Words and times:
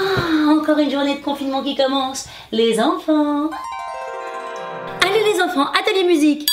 Ah, 0.00 0.50
encore 0.50 0.78
une 0.78 0.90
journée 0.90 1.16
de 1.16 1.22
confinement 1.22 1.62
qui 1.62 1.74
commence. 1.76 2.26
Les 2.52 2.80
enfants. 2.80 3.50
Allez 5.04 5.32
les 5.32 5.40
enfants, 5.42 5.66
atelier 5.78 6.04
musique. 6.04 6.46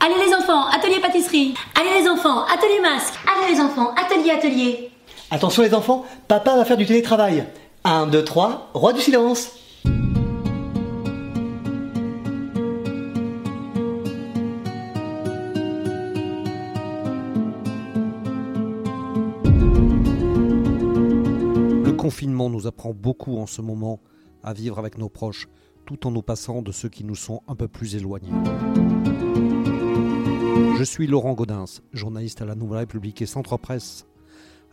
Allez 0.00 0.26
les 0.26 0.34
enfants, 0.34 0.66
atelier 0.68 1.00
pâtisserie. 1.00 1.54
Allez 1.78 2.00
les 2.00 2.08
enfants, 2.08 2.44
atelier 2.44 2.80
masque. 2.80 3.14
Allez 3.26 3.54
les 3.54 3.60
enfants, 3.60 3.92
atelier 3.94 4.30
atelier. 4.30 4.90
Attention 5.30 5.62
les 5.62 5.74
enfants, 5.74 6.06
papa 6.28 6.56
va 6.56 6.64
faire 6.64 6.78
du 6.78 6.86
télétravail. 6.86 7.46
1, 7.84 8.06
2, 8.06 8.24
3, 8.24 8.70
roi 8.72 8.92
du 8.94 9.00
silence. 9.00 9.50
Confinement 22.18 22.50
nous 22.50 22.66
apprend 22.66 22.92
beaucoup 22.92 23.38
en 23.38 23.46
ce 23.46 23.62
moment 23.62 24.00
à 24.42 24.52
vivre 24.52 24.80
avec 24.80 24.98
nos 24.98 25.08
proches, 25.08 25.46
tout 25.86 26.04
en 26.04 26.10
nous 26.10 26.20
passant 26.20 26.62
de 26.62 26.72
ceux 26.72 26.88
qui 26.88 27.04
nous 27.04 27.14
sont 27.14 27.42
un 27.46 27.54
peu 27.54 27.68
plus 27.68 27.94
éloignés. 27.94 28.32
Je 30.76 30.82
suis 30.82 31.06
Laurent 31.06 31.34
Gaudens, 31.34 31.80
journaliste 31.92 32.42
à 32.42 32.44
la 32.44 32.56
Nouvelle 32.56 32.78
République 32.78 33.22
et 33.22 33.26
Centre 33.26 33.56
Presse. 33.56 34.04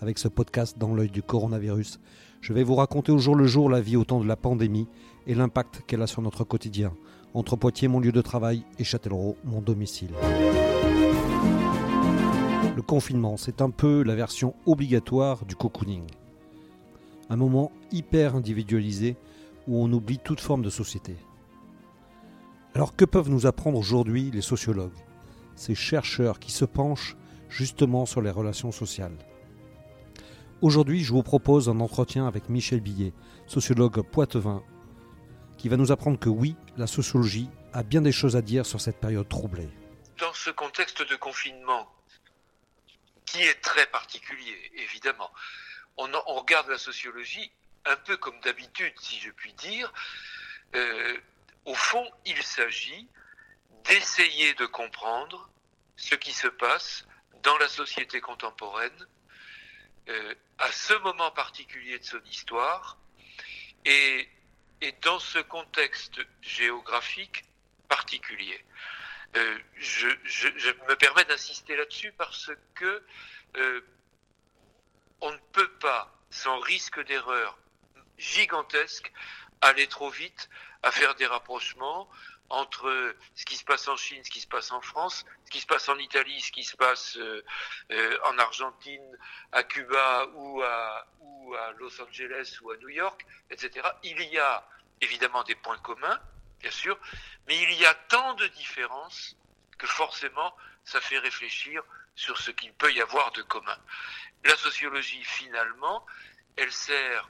Avec 0.02 0.18
ce 0.18 0.28
podcast 0.28 0.80
dans 0.80 0.96
l'œil 0.96 1.12
du 1.12 1.22
coronavirus, 1.22 2.00
je 2.42 2.52
vais 2.52 2.64
vous 2.64 2.74
raconter 2.74 3.12
au 3.12 3.20
jour 3.20 3.36
le 3.36 3.46
jour 3.46 3.70
la 3.70 3.80
vie 3.80 3.96
au 3.96 4.06
temps 4.06 4.22
de 4.22 4.28
la 4.28 4.38
pandémie 4.38 4.88
et 5.28 5.36
l'impact 5.36 5.84
qu'elle 5.86 6.02
a 6.02 6.08
sur 6.08 6.24
notre 6.24 6.46
quotidien, 6.46 6.94
entre 7.36 7.56
Poitiers, 7.56 7.88
mon 7.88 8.00
lieu 8.00 8.12
de 8.12 8.22
travail, 8.22 8.64
et 8.80 8.84
Châtellerault, 8.84 9.38
mon 9.44 9.62
domicile. 9.62 10.16
Le 12.76 12.82
confinement, 12.82 13.38
c'est 13.38 13.62
un 13.62 13.70
peu 13.70 14.02
la 14.02 14.16
version 14.16 14.56
obligatoire 14.66 15.46
du 15.46 15.56
cocooning. 15.56 16.08
Un 17.30 17.36
moment 17.36 17.72
hyper 17.92 18.36
individualisé 18.36 19.18
où 19.68 19.84
on 19.84 19.92
oublie 19.92 20.20
toute 20.20 20.42
forme 20.42 20.62
de 20.62 20.70
société. 20.70 21.16
Alors 22.76 22.96
que 22.96 23.06
peuvent 23.06 23.30
nous 23.30 23.46
apprendre 23.46 23.78
aujourd'hui 23.78 24.32
les 24.32 24.42
sociologues, 24.42 24.98
ces 25.56 25.76
chercheurs 25.76 26.40
qui 26.40 26.52
se 26.52 26.66
penchent 26.66 27.16
justement 27.50 28.06
sur 28.06 28.22
les 28.22 28.32
relations 28.32 28.72
sociales? 28.72 29.18
Aujourd'hui, 30.62 31.04
je 31.04 31.14
vous 31.14 31.24
propose 31.24 31.68
un 31.70 31.80
entretien 31.80 32.28
avec 32.28 32.50
Michel 32.50 32.82
Billet, 32.82 33.14
sociologue 33.48 34.02
poitevin, 34.02 34.64
qui 35.58 35.70
va 35.70 35.78
nous 35.78 35.92
apprendre 35.92 36.20
que 36.20 36.30
oui, 36.30 36.56
la 36.78 36.88
sociologie 36.88 37.50
a 37.74 37.84
bien 37.84 38.02
des 38.02 38.12
choses 38.12 38.36
à 38.36 38.42
dire 38.42 38.66
sur 38.66 38.80
cette 38.80 39.00
période 39.00 39.28
troublée. 39.28 39.70
Dans 40.20 40.34
ce 40.34 40.50
contexte 40.52 41.10
de 41.10 41.16
confinement, 41.16 41.88
qui 43.26 43.42
est 43.42 43.62
très 43.62 43.86
particulier, 43.88 44.56
évidemment, 44.78 45.30
on, 45.98 46.08
regarde 46.36 46.70
la 46.70 46.78
sociologie 46.78 47.52
un 47.86 47.96
peu 47.96 48.18
comme 48.18 48.40
d'habitude, 48.42 48.94
si 49.00 49.20
je 49.20 49.32
puis 49.32 49.54
dire. 49.54 49.92
Euh, 50.76 51.18
au 51.66 51.76
fond, 51.76 52.10
il 52.26 52.42
s'agit 52.44 53.08
d'essayer 53.84 54.54
de 54.56 54.66
comprendre 54.66 55.50
ce 55.96 56.16
qui 56.16 56.34
se 56.34 56.48
passe 56.48 57.06
dans 57.44 57.58
la 57.58 57.68
société 57.68 58.20
contemporaine 58.22 59.08
euh, 60.10 60.36
à 60.58 60.72
ce 60.72 60.94
moment 60.96 61.32
particulier 61.32 62.00
de 62.00 62.04
son 62.04 62.22
histoire 62.26 62.98
et, 63.86 64.28
dans 65.02 65.20
ce 65.20 65.40
contexte 65.40 66.20
géographique 66.42 67.46
particulier. 67.88 68.64
Euh, 69.36 69.58
je, 69.78 70.08
me 70.88 70.96
permets 70.96 71.26
d'insister 71.26 71.76
là-dessus 71.76 72.12
parce 72.12 72.52
que 72.76 73.04
on 75.22 75.32
ne 75.32 75.38
peut 75.52 75.72
pas, 75.80 76.14
sans 76.30 76.60
risque 76.60 77.04
d'erreur 77.06 77.58
gigantesque, 78.18 79.12
aller 79.62 79.88
trop 79.88 80.10
vite 80.10 80.50
à 80.84 80.92
faire 80.92 81.16
des 81.16 81.26
rapprochements 81.26 82.10
entre 82.50 83.16
ce 83.34 83.46
qui 83.46 83.56
se 83.56 83.64
passe 83.64 83.88
en 83.88 83.96
Chine, 83.96 84.24
ce 84.24 84.30
qui 84.30 84.40
se 84.40 84.48
passe 84.48 84.72
en 84.72 84.82
France, 84.82 85.26
ce 85.46 85.52
qui 85.52 85.60
se 85.60 85.66
passe 85.66 85.90
en 85.90 85.98
Italie, 85.98 86.40
ce 86.42 86.52
qui 86.52 86.64
se 86.64 86.78
passe 86.78 87.18
euh, 87.18 87.44
euh, 87.92 88.18
en 88.26 88.38
Argentine, 88.38 89.18
à 89.52 89.64
Cuba 89.64 90.28
ou 90.36 90.62
à, 90.62 91.08
ou 91.22 91.56
à 91.56 91.72
Los 91.74 92.00
Angeles 92.02 92.60
ou 92.62 92.72
à 92.72 92.78
New 92.78 92.90
York, 92.90 93.26
etc. 93.50 93.88
Il 94.04 94.22
y 94.22 94.38
a 94.38 94.68
évidemment 95.02 95.44
des 95.44 95.56
points 95.56 95.80
communs, 95.80 96.20
bien 96.60 96.72
sûr, 96.72 96.98
mais 97.48 97.60
il 97.64 97.74
y 97.74 97.86
a 97.86 97.94
tant 97.94 98.36
de 98.36 98.48
différences 98.48 99.36
que 99.78 99.88
forcément 99.88 100.56
ça 100.84 101.02
fait 101.02 101.18
réfléchir 101.18 101.84
sur 102.16 102.38
ce 102.38 102.52
qu'il 102.52 102.74
peut 102.74 102.92
y 102.94 103.02
avoir 103.02 103.32
de 103.34 103.42
commun. 103.44 103.78
La 104.44 104.56
sociologie, 104.56 105.24
finalement, 105.24 106.06
elle 106.56 106.72
sert 106.72 107.30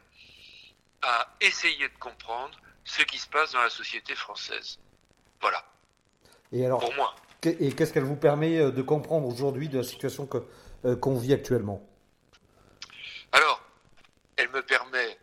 à 1.01 1.35
essayer 1.41 1.87
de 1.87 1.97
comprendre 1.97 2.57
ce 2.83 3.01
qui 3.03 3.17
se 3.17 3.27
passe 3.27 3.51
dans 3.51 3.61
la 3.61 3.69
société 3.69 4.15
française. 4.15 4.79
Voilà. 5.41 5.63
Et 6.51 6.65
alors, 6.65 6.79
pour 6.79 6.93
moi. 6.95 7.15
Et 7.43 7.73
qu'est-ce 7.73 7.93
qu'elle 7.93 8.03
vous 8.03 8.15
permet 8.15 8.71
de 8.71 8.81
comprendre 8.81 9.27
aujourd'hui 9.27 9.69
de 9.69 9.77
la 9.77 9.83
situation 9.83 10.25
qu'on 10.25 10.45
euh, 10.85 11.19
vit 11.19 11.33
actuellement? 11.33 11.87
Alors, 13.31 13.61
elle 14.37 14.49
me 14.49 14.63
permet 14.63 15.19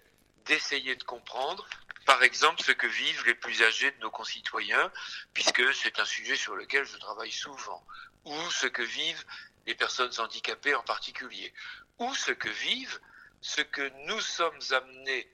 d'essayer 0.47 0.97
de 0.97 1.03
comprendre, 1.03 1.67
par 2.13 2.25
exemple, 2.25 2.63
ce 2.63 2.73
que 2.73 2.87
vivent 2.87 3.25
les 3.25 3.35
plus 3.35 3.63
âgés 3.63 3.91
de 3.91 3.99
nos 4.01 4.11
concitoyens, 4.11 4.93
puisque 5.33 5.63
c'est 5.75 5.99
un 5.99 6.05
sujet 6.05 6.37
sur 6.37 6.55
lequel 6.55 6.85
je 6.85 6.99
travaille 6.99 7.33
souvent, 7.33 7.83
ou 8.27 8.51
ce 8.51 8.67
que 8.67 8.83
vivent 8.83 9.25
les 9.67 9.75
personnes 9.75 10.13
handicapées 10.19 10.75
en 10.75 10.83
particulier, 10.83 11.55
ou 11.99 12.15
ce 12.15 12.33
que 12.33 12.51
vivent 12.51 13.01
ce 13.41 13.63
que 13.63 13.91
nous 14.07 14.21
sommes 14.21 14.61
amenés 14.73 15.27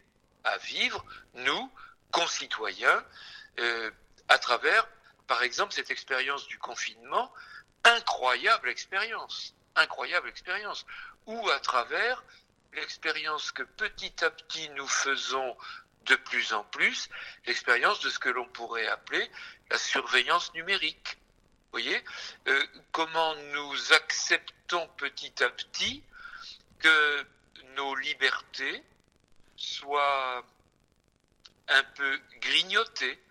à 0.44 0.56
vivre, 0.58 1.04
nous, 1.34 1.72
concitoyens, 2.12 3.04
euh, 3.58 3.90
à 4.28 4.38
travers, 4.38 4.86
par 5.26 5.42
exemple, 5.42 5.72
cette 5.72 5.90
expérience 5.90 6.46
du 6.46 6.60
confinement, 6.60 7.34
incroyable 7.82 8.68
expérience, 8.68 9.52
incroyable 9.74 10.28
expérience, 10.28 10.86
ou 11.26 11.50
à 11.50 11.58
travers 11.58 12.22
l'expérience 12.74 13.50
que 13.50 13.64
petit 13.64 14.24
à 14.24 14.30
petit 14.30 14.68
nous 14.76 14.86
faisons 14.86 15.56
de 16.06 16.16
plus 16.16 16.52
en 16.52 16.64
plus, 16.64 17.08
l'expérience 17.46 18.00
de 18.00 18.10
ce 18.10 18.18
que 18.18 18.28
l'on 18.28 18.46
pourrait 18.46 18.86
appeler 18.86 19.30
la 19.70 19.78
surveillance 19.78 20.52
numérique. 20.54 21.18
Vous 21.64 21.80
voyez 21.80 22.02
euh, 22.46 22.66
comment 22.92 23.34
nous 23.52 23.92
acceptons 23.92 24.88
petit 24.96 25.42
à 25.42 25.50
petit 25.50 26.02
que 26.78 27.26
nos 27.76 27.94
libertés 27.96 28.82
soient 29.56 30.44
un 31.68 31.82
peu 31.82 32.20
grignotées, 32.40 33.22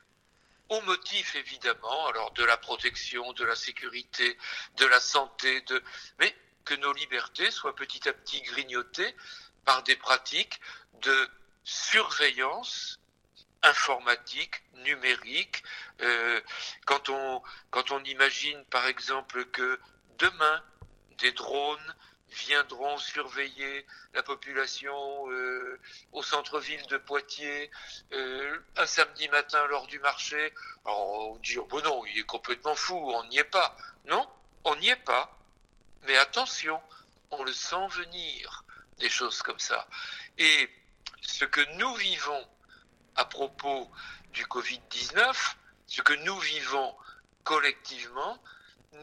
au 0.70 0.82
motif 0.82 1.36
évidemment 1.36 2.08
alors 2.08 2.32
de 2.32 2.44
la 2.44 2.58
protection, 2.58 3.34
de 3.34 3.46
la 3.46 3.56
sécurité, 3.56 4.38
de 4.76 4.86
la 4.86 5.00
santé, 5.00 5.62
de 5.62 5.82
mais 6.20 6.36
que 6.66 6.76
nos 6.76 6.94
libertés 6.94 7.50
soient 7.50 7.76
petit 7.76 8.08
à 8.08 8.14
petit 8.14 8.42
grignotées 8.42 9.16
par 9.66 9.84
des 9.84 9.96
pratiques 9.96 10.60
de 11.02 11.30
surveillance 11.68 12.98
informatique, 13.62 14.64
numérique. 14.86 15.64
Euh, 16.02 16.40
quand 16.86 17.10
on 17.10 18.04
imagine 18.06 18.64
par 18.66 18.88
exemple 18.88 19.44
que 19.46 19.78
demain 20.18 20.64
des 21.18 21.34
drones 21.34 21.96
viendront 22.30 22.98
surveiller 22.98 23.86
la 24.14 24.24
population 24.24 25.30
euh, 25.30 25.80
au 26.14 26.24
centre-ville 26.24 26.86
de 26.88 26.98
Poitiers 26.98 27.70
euh, 28.14 28.60
un 28.78 28.86
samedi 28.86 29.28
matin 29.28 29.66
lors 29.68 29.88
du 29.88 30.00
marché. 30.00 30.54
On 30.86 31.38
dit 31.44 31.58
oh 31.58 31.66
bon 31.66 31.84
non, 31.84 32.06
il 32.06 32.20
est 32.20 32.26
complètement 32.26 32.76
fou, 32.76 32.96
on 32.96 33.26
n'y 33.26 33.40
est 33.40 33.44
pas. 33.44 33.76
Non, 34.06 34.26
on 34.64 34.76
n'y 34.78 34.88
est 34.88 35.04
pas. 35.04 35.38
Mais 36.04 36.16
attention, 36.18 36.82
on 37.32 37.44
le 37.44 37.52
sent 37.52 37.88
venir 37.90 38.64
des 39.00 39.10
choses 39.10 39.42
comme 39.42 39.60
ça. 39.60 39.86
Et 40.38 40.70
ce 41.22 41.46
que 41.46 41.62
nous 41.78 41.94
vivons 41.96 42.48
à 43.16 43.26
propos 43.26 43.90
du 44.34 44.46
Covid-19, 44.46 45.56
ce 45.88 46.02
que 46.02 46.14
nous 46.26 46.38
vivons 46.40 46.96
collectivement, 47.44 48.38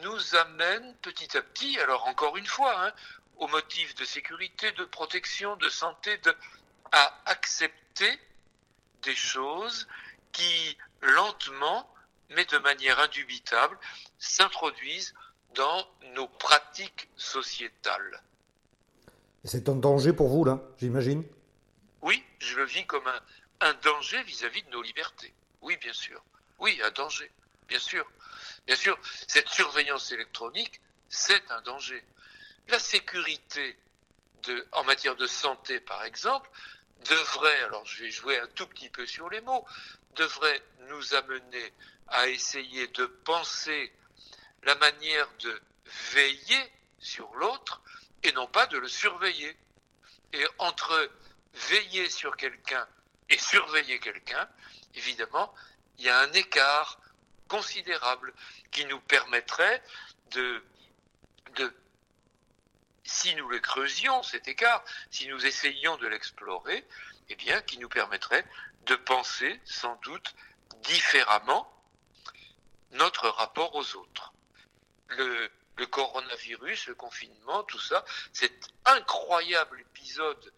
nous 0.03 0.35
amène 0.35 0.95
petit 1.01 1.37
à 1.37 1.41
petit, 1.41 1.79
alors 1.79 2.07
encore 2.07 2.37
une 2.37 2.45
fois, 2.45 2.85
hein, 2.85 2.91
au 3.37 3.47
motif 3.47 3.95
de 3.95 4.05
sécurité, 4.05 4.71
de 4.73 4.85
protection, 4.85 5.55
de 5.57 5.69
santé, 5.69 6.19
à 6.91 7.13
accepter 7.25 8.19
des 9.03 9.15
choses 9.15 9.87
qui, 10.31 10.77
lentement, 11.01 11.89
mais 12.29 12.45
de 12.45 12.57
manière 12.59 12.99
indubitable, 12.99 13.77
s'introduisent 14.19 15.13
dans 15.53 15.87
nos 16.15 16.27
pratiques 16.27 17.09
sociétales. 17.15 18.21
C'est 19.43 19.69
un 19.69 19.75
danger 19.75 20.11
pour 20.11 20.27
vous, 20.27 20.43
là, 20.43 20.59
j'imagine? 20.77 21.23
Oui, 22.05 22.23
je 22.37 22.55
le 22.55 22.65
vis 22.65 22.85
comme 22.85 23.11
un, 23.61 23.73
danger 23.81 24.21
vis-à-vis 24.21 24.61
-vis 24.61 24.65
de 24.65 24.69
nos 24.69 24.83
libertés. 24.83 25.33
Oui, 25.61 25.75
bien 25.77 25.91
sûr. 25.91 26.23
Oui, 26.59 26.79
un 26.83 26.91
danger, 26.91 27.31
bien 27.67 27.79
sûr. 27.79 28.05
Bien 28.67 28.75
sûr, 28.75 28.95
cette 29.27 29.49
surveillance 29.49 30.11
électronique, 30.11 30.79
c'est 31.09 31.49
un 31.49 31.61
danger. 31.63 32.05
La 32.67 32.77
sécurité 32.77 33.75
en 34.73 34.83
matière 34.83 35.15
de 35.15 35.25
santé, 35.25 35.79
par 35.79 36.03
exemple, 36.03 36.47
devrait, 37.09 37.63
alors 37.63 37.83
je 37.87 38.03
vais 38.03 38.11
jouer 38.11 38.37
un 38.37 38.47
tout 38.49 38.67
petit 38.67 38.91
peu 38.91 39.07
sur 39.07 39.27
les 39.31 39.41
mots, 39.41 39.65
devrait 40.15 40.61
nous 40.81 41.15
amener 41.15 41.73
à 42.09 42.27
essayer 42.27 42.85
de 42.89 43.07
penser 43.07 43.91
la 44.61 44.75
manière 44.75 45.27
de 45.39 45.59
veiller 46.13 46.71
sur 46.99 47.33
l'autre 47.33 47.81
et 48.21 48.31
non 48.33 48.45
pas 48.45 48.67
de 48.67 48.77
le 48.77 48.87
surveiller. 48.87 49.57
Et 50.33 50.45
entre 50.59 51.09
veiller 51.69 52.09
sur 52.09 52.35
quelqu'un 52.37 52.87
et 53.29 53.37
surveiller 53.37 53.99
quelqu'un, 53.99 54.47
évidemment, 54.95 55.53
il 55.97 56.05
y 56.05 56.09
a 56.09 56.19
un 56.19 56.31
écart 56.33 56.99
considérable 57.47 58.33
qui 58.71 58.85
nous 58.85 58.99
permettrait 58.99 59.81
de, 60.31 60.63
de 61.55 61.73
si 63.03 63.35
nous 63.35 63.47
le 63.49 63.59
creusions, 63.59 64.23
cet 64.23 64.47
écart, 64.47 64.83
si 65.11 65.27
nous 65.27 65.45
essayions 65.45 65.97
de 65.97 66.07
l'explorer, 66.07 66.85
eh 67.29 67.35
bien, 67.35 67.61
qui 67.61 67.77
nous 67.77 67.89
permettrait 67.89 68.45
de 68.85 68.95
penser 68.95 69.59
sans 69.65 69.95
doute 69.97 70.35
différemment 70.83 71.71
notre 72.91 73.29
rapport 73.29 73.75
aux 73.75 73.95
autres. 73.95 74.33
Le, 75.07 75.51
le 75.77 75.85
coronavirus, 75.85 76.87
le 76.87 76.95
confinement, 76.95 77.63
tout 77.63 77.79
ça, 77.79 78.05
cet 78.33 78.69
incroyable 78.85 79.79
épisode 79.81 80.53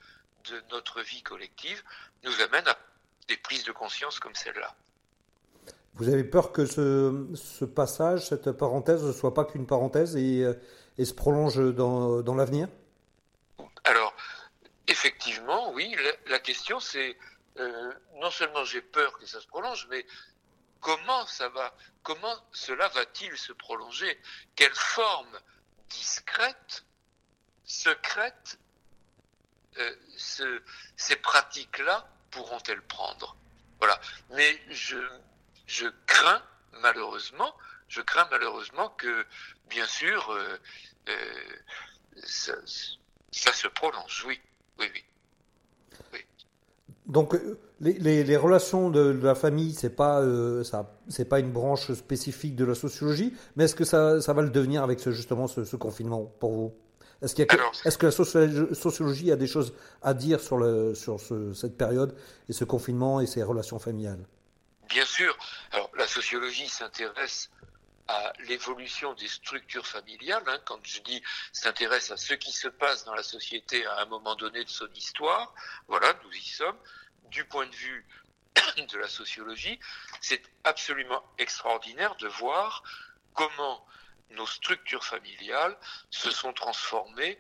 de 0.52 0.62
notre 0.72 1.02
vie 1.02 1.22
collective 1.24 1.84
nous 2.24 2.42
amène 2.42 2.68
à 2.68 2.78
des 3.28 3.38
prises 3.38 3.64
de 3.64 3.72
conscience 3.72 4.20
comme 4.20 4.36
celle-là. 4.36 4.76
Vous 5.96 6.10
avez 6.10 6.24
peur 6.24 6.52
que 6.52 6.66
ce, 6.66 7.28
ce, 7.36 7.66
passage, 7.66 8.28
cette 8.28 8.52
parenthèse, 8.52 9.04
ne 9.04 9.12
soit 9.12 9.34
pas 9.34 9.46
qu'une 9.46 9.66
parenthèse 9.66 10.16
et, 10.16 10.44
euh, 10.44 10.54
et, 10.98 11.06
se 11.06 11.14
prolonge 11.14 11.58
dans, 11.74 12.22
dans 12.22 12.36
l'avenir? 12.36 12.68
Alors, 13.84 14.14
effectivement, 14.88 15.72
oui. 15.74 15.96
La, 15.96 16.32
la 16.34 16.40
question, 16.40 16.80
c'est 16.80 17.18
euh, 17.60 17.92
non 18.22 18.30
seulement 18.30 18.64
j'ai 18.64 18.82
peur 18.82 19.18
que 19.18 19.26
ça 19.26 19.42
se 19.42 19.48
prolonge, 19.48 19.88
mais 19.90 20.06
comment 20.80 21.26
ça 21.26 21.50
va, 21.50 21.74
comment 22.04 22.36
cela 22.52 22.88
va-t-il 22.90 23.36
se 23.36 23.52
prolonger? 23.54 24.20
Quelle 24.56 24.76
forme 24.76 25.40
discrète, 25.90 26.86
secrète, 27.64 28.60
euh, 29.80 29.96
ce, 30.16 30.62
ces 30.96 31.16
pratiques-là 31.16 32.08
pourront-elles 32.32 32.82
prendre? 32.82 33.36
Voilà. 33.80 34.00
Mais 34.32 34.60
je, 34.70 34.98
je 35.66 35.88
crains 36.06 36.42
malheureusement, 36.82 37.54
je 37.88 38.02
crains 38.02 38.28
malheureusement 38.32 38.90
que, 38.98 39.26
bien 39.70 39.86
sûr, 39.86 40.30
euh, 40.32 40.58
euh, 41.10 41.14
ça, 42.24 42.54
se 43.32 43.68
prolonge. 43.68 44.26
Oui, 44.28 44.40
oui, 44.80 44.88
oui. 46.14 46.20
Donc, 47.06 47.36
les, 47.80 48.38
relations 48.38 48.90
de, 48.90 49.18
la 49.24 49.36
famille, 49.36 49.74
c'est 49.74 49.96
pas 49.96 50.22
ça, 50.64 50.94
c'est 51.08 51.30
pas 51.30 51.40
une 51.40 51.52
branche 51.52 51.94
spécifique 51.94 52.56
de 52.56 52.66
la 52.66 52.76
sociologie, 52.76 53.34
mais 53.56 53.64
est-ce 53.66 53.76
que 53.76 53.86
ça, 53.86 54.20
ça 54.20 54.34
va 54.34 54.42
le 54.42 54.50
devenir 54.50 54.84
avec 54.84 55.08
justement 55.10 55.48
ce 55.48 55.76
confinement 55.78 56.26
pour 56.40 56.52
vous? 56.52 56.87
Est-ce 57.22 57.98
que 57.98 58.06
la 58.06 58.76
sociologie 58.76 59.32
a 59.32 59.36
des 59.36 59.48
choses 59.48 59.74
à 60.02 60.14
dire 60.14 60.40
sur 60.40 60.58
le 60.58 60.94
sur 60.94 61.20
ce, 61.20 61.54
cette 61.54 61.78
période 61.78 62.16
et 62.48 62.54
ce 62.54 62.64
confinement 62.64 63.20
et 63.20 63.26
ces 63.26 63.42
relations 63.44 63.80
familiales? 63.80 64.24
Bien 64.88 65.06
sûr. 65.06 65.38
Alors, 65.72 65.90
la 65.98 66.08
sociologie 66.08 66.70
s'intéresse 66.70 67.50
à 68.08 68.32
l'évolution 68.48 69.14
des 69.16 69.28
structures 69.28 69.86
familiales. 69.86 70.44
Hein, 70.48 70.60
quand 70.66 70.80
je 70.84 71.02
dis 71.02 71.22
s'intéresse 71.52 72.12
à 72.12 72.18
ce 72.18 72.36
qui 72.36 72.52
se 72.52 72.68
passe 72.68 73.04
dans 73.04 73.16
la 73.16 73.24
société 73.24 73.86
à 73.86 74.02
un 74.02 74.06
moment 74.06 74.36
donné 74.36 74.64
de 74.64 74.70
son 74.70 74.88
histoire, 74.94 75.54
voilà, 75.88 76.14
nous 76.24 76.32
y 76.32 76.46
sommes. 76.46 76.78
Du 77.26 77.44
point 77.44 77.66
de 77.66 77.76
vue 77.76 78.06
de 78.78 78.98
la 78.98 79.08
sociologie, 79.08 79.80
c'est 80.22 80.42
absolument 80.64 81.22
extraordinaire 81.38 82.16
de 82.16 82.28
voir 82.28 82.84
comment 83.34 83.86
nos 84.32 84.46
structures 84.46 85.04
familiales 85.04 85.78
se 86.10 86.32
sont 86.32 86.54
transformées 86.54 87.40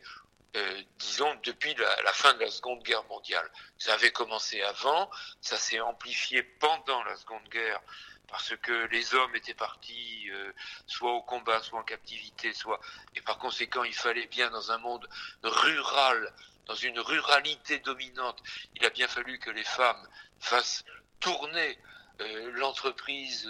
euh, 0.57 0.81
disons, 0.97 1.35
depuis 1.43 1.75
la, 1.75 2.13
fin 2.13 2.33
de 2.33 2.39
la 2.39 2.49
Seconde 2.49 2.81
Guerre 2.81 3.03
mondiale. 3.05 3.47
Ça 3.77 3.93
avait 3.93 4.11
commencé 4.11 4.61
avant, 4.63 5.09
ça 5.41 5.57
s'est 5.57 5.79
amplifié 5.79 6.41
pendant 6.41 7.03
la 7.03 7.15
Seconde 7.15 7.47
Guerre 7.49 7.81
parce 8.27 8.55
que 8.57 8.87
les 8.87 9.13
hommes 9.13 9.35
étaient 9.35 9.53
partis 9.53 10.29
euh, 10.31 10.51
soit 10.87 11.11
au 11.11 11.21
combat, 11.21 11.61
soit 11.61 11.79
en 11.79 11.83
captivité, 11.83 12.53
soit 12.53 12.79
et 13.15 13.21
par 13.21 13.37
conséquent 13.37 13.83
il 13.83 13.93
fallait 13.93 14.27
bien 14.27 14.49
dans 14.49 14.71
un 14.71 14.77
monde 14.79 15.07
rural, 15.43 16.33
dans 16.65 16.75
une 16.75 16.99
ruralité 16.99 17.79
dominante, 17.79 18.41
il 18.75 18.85
a 18.85 18.89
bien 18.89 19.07
fallu 19.07 19.39
que 19.39 19.51
les 19.51 19.63
femmes 19.63 20.07
fassent 20.39 20.83
tourner 21.19 21.77
euh, 22.19 22.51
l'entreprise 22.53 23.49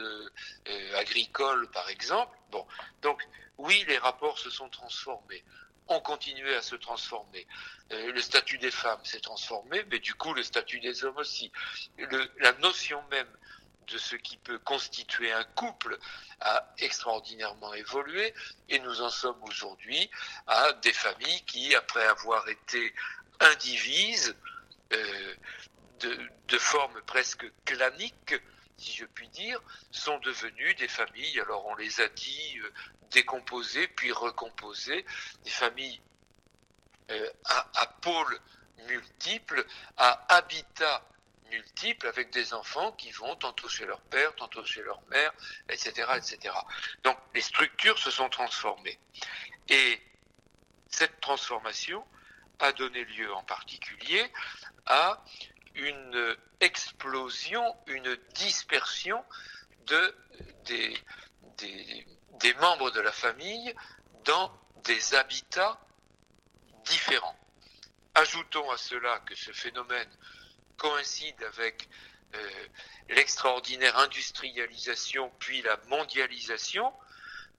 agricole 0.95 1.71
par 1.71 1.89
exemple. 1.89 2.37
Bon, 2.51 2.67
donc 3.01 3.26
oui, 3.67 3.85
les 3.87 3.97
rapports 3.97 4.39
se 4.39 4.49
sont 4.49 4.69
transformés 4.69 5.43
ont 5.89 6.01
continué 6.01 6.55
à 6.55 6.61
se 6.61 6.75
transformer. 6.75 7.47
Euh, 7.91 8.11
le 8.11 8.21
statut 8.21 8.57
des 8.57 8.71
femmes 8.71 9.03
s'est 9.03 9.19
transformé, 9.19 9.85
mais 9.89 9.99
du 9.99 10.13
coup 10.15 10.33
le 10.33 10.43
statut 10.43 10.79
des 10.79 11.03
hommes 11.03 11.17
aussi. 11.17 11.51
La 12.39 12.51
notion 12.53 13.01
même 13.09 13.29
de 13.87 13.97
ce 13.97 14.15
qui 14.15 14.37
peut 14.37 14.59
constituer 14.59 15.31
un 15.31 15.45
couple 15.55 15.97
a 16.41 16.73
extraordinairement 16.79 17.73
évolué 17.73 18.33
et 18.67 18.79
nous 18.79 19.01
en 19.01 19.09
sommes 19.09 19.41
aujourd'hui 19.43 20.09
à 20.45 20.73
des 20.73 20.91
familles 20.91 21.43
qui, 21.45 21.73
après 21.73 22.05
avoir 22.05 22.47
été 22.49 22.93
indivises 23.39 24.35
euh, 24.91 25.35
de, 26.01 26.19
de 26.49 26.57
forme 26.57 27.01
presque 27.03 27.49
clanique, 27.63 28.35
si 28.77 28.95
je 28.95 29.05
puis 29.05 29.27
dire, 29.29 29.59
sont 29.91 30.17
devenues 30.19 30.75
des 30.75 30.87
familles, 30.87 31.39
alors 31.41 31.65
on 31.65 31.75
les 31.75 31.99
a 32.01 32.07
dit, 32.09 32.59
euh, 32.59 32.71
décomposées 33.11 33.87
puis 33.87 34.11
recomposées, 34.11 35.05
des 35.43 35.49
familles 35.49 36.01
euh, 37.11 37.29
à, 37.45 37.67
à 37.75 37.87
pôles 37.87 38.39
multiples, 38.87 39.65
à 39.97 40.35
habitats 40.35 41.03
multiples, 41.49 42.07
avec 42.07 42.31
des 42.31 42.53
enfants 42.53 42.91
qui 42.93 43.11
vont 43.11 43.35
tantôt 43.35 43.69
chez 43.69 43.85
leur 43.85 44.01
père, 44.01 44.35
tantôt 44.35 44.65
chez 44.65 44.81
leur 44.81 45.01
mère, 45.09 45.33
etc., 45.69 46.05
etc. 46.17 46.53
Donc 47.03 47.17
les 47.33 47.41
structures 47.41 47.97
se 47.97 48.11
sont 48.11 48.29
transformées. 48.29 48.99
Et 49.69 50.01
cette 50.89 51.19
transformation 51.21 52.05
a 52.59 52.71
donné 52.73 53.03
lieu 53.05 53.33
en 53.33 53.43
particulier 53.43 54.31
à 54.85 55.23
une 55.77 56.35
explosion, 56.59 57.63
une 57.87 58.17
dispersion 58.33 59.23
de, 59.85 60.15
des, 60.65 60.97
des, 62.39 62.53
membres 62.55 62.91
de 62.91 62.99
la 62.99 63.11
famille 63.11 63.73
dans 64.25 64.51
des 64.83 65.15
habitats 65.15 65.79
différents. 66.85 67.37
Ajoutons 68.15 68.69
à 68.71 68.77
cela 68.77 69.19
que 69.19 69.35
ce 69.35 69.51
phénomène 69.51 70.09
coïncide 70.77 71.41
avec 71.43 71.87
euh, 72.35 72.49
l'extraordinaire 73.09 73.97
industrialisation 73.99 75.31
puis 75.39 75.61
la 75.61 75.77
mondialisation 75.87 76.91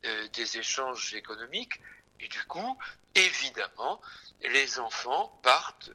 euh, 0.04 0.28
des 0.28 0.58
échanges 0.58 1.14
économiques 1.14 1.80
et 2.20 2.28
du 2.28 2.42
coup, 2.44 2.78
évidemment, 3.14 4.00
les 4.40 4.78
enfants 4.78 5.38
partent, 5.42 5.90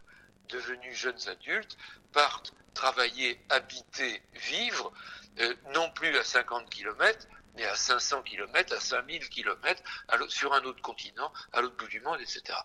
devenus 0.50 0.96
jeunes 0.96 1.30
adultes, 1.30 1.78
partent 2.14 2.54
travailler, 2.74 3.40
habiter, 3.50 4.24
vivre, 4.34 4.94
euh, 5.40 5.56
non 5.74 5.92
plus 5.92 6.18
à 6.18 6.24
50 6.24 6.70
kilomètres, 6.70 7.28
mais 7.56 7.66
à 7.66 7.76
500 7.76 8.24
km, 8.24 8.74
à 8.74 8.80
5000 8.80 9.30
km, 9.30 9.82
sur 10.30 10.54
un 10.54 10.64
autre 10.64 10.82
continent, 10.82 11.32
à 11.52 11.62
l'autre 11.62 11.76
bout 11.76 11.88
du 11.88 12.02
monde, 12.02 12.20
etc. 12.20 12.58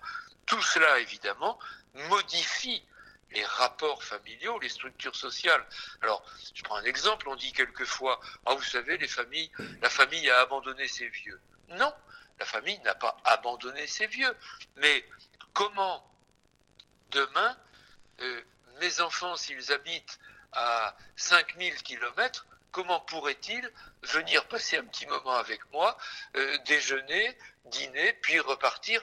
Tout 0.47 0.62
cela, 0.62 0.99
évidemment, 1.00 1.59
modifie 2.09 2.83
les 3.33 3.45
rapports 3.45 4.02
familiaux, 4.02 4.59
les 4.61 4.71
structures 4.71 5.14
sociales. 5.14 5.64
Alors, 6.00 6.25
je 6.55 6.62
prends 6.62 6.76
un 6.76 6.85
exemple, 6.85 7.28
on 7.28 7.37
dit 7.37 7.52
quelquefois, 7.52 8.21
ah, 8.47 8.55
vous 8.55 8.62
savez, 8.62 8.97
les 8.97 9.09
familles, 9.09 9.50
la 9.83 9.90
famille 9.90 10.31
a 10.31 10.40
abandonné 10.40 10.88
ses 10.88 11.09
vieux. 11.09 11.40
Non, 11.69 11.93
la 12.38 12.47
famille 12.47 12.78
n'a 12.81 12.95
pas 12.95 13.17
abandonné 13.25 13.87
ses 13.87 14.07
vieux. 14.07 14.35
Mais 14.76 15.05
comment 15.52 16.05
demain, 17.11 17.57
euh, 18.21 18.43
mes 18.80 19.00
enfants, 19.00 19.37
s'ils 19.37 19.73
habitent 19.73 20.18
à 20.52 20.97
5000 21.16 21.82
kilomètres, 21.82 22.47
comment 22.70 23.00
pourrait-il 23.00 23.70
venir 24.02 24.47
passer 24.49 24.76
un 24.76 24.85
petit 24.85 25.06
moment 25.06 25.37
avec 25.37 25.61
moi, 25.73 25.97
euh, 26.37 26.58
déjeuner, 26.66 27.37
dîner, 27.66 28.12
puis 28.14 28.40
repartir? 28.40 29.02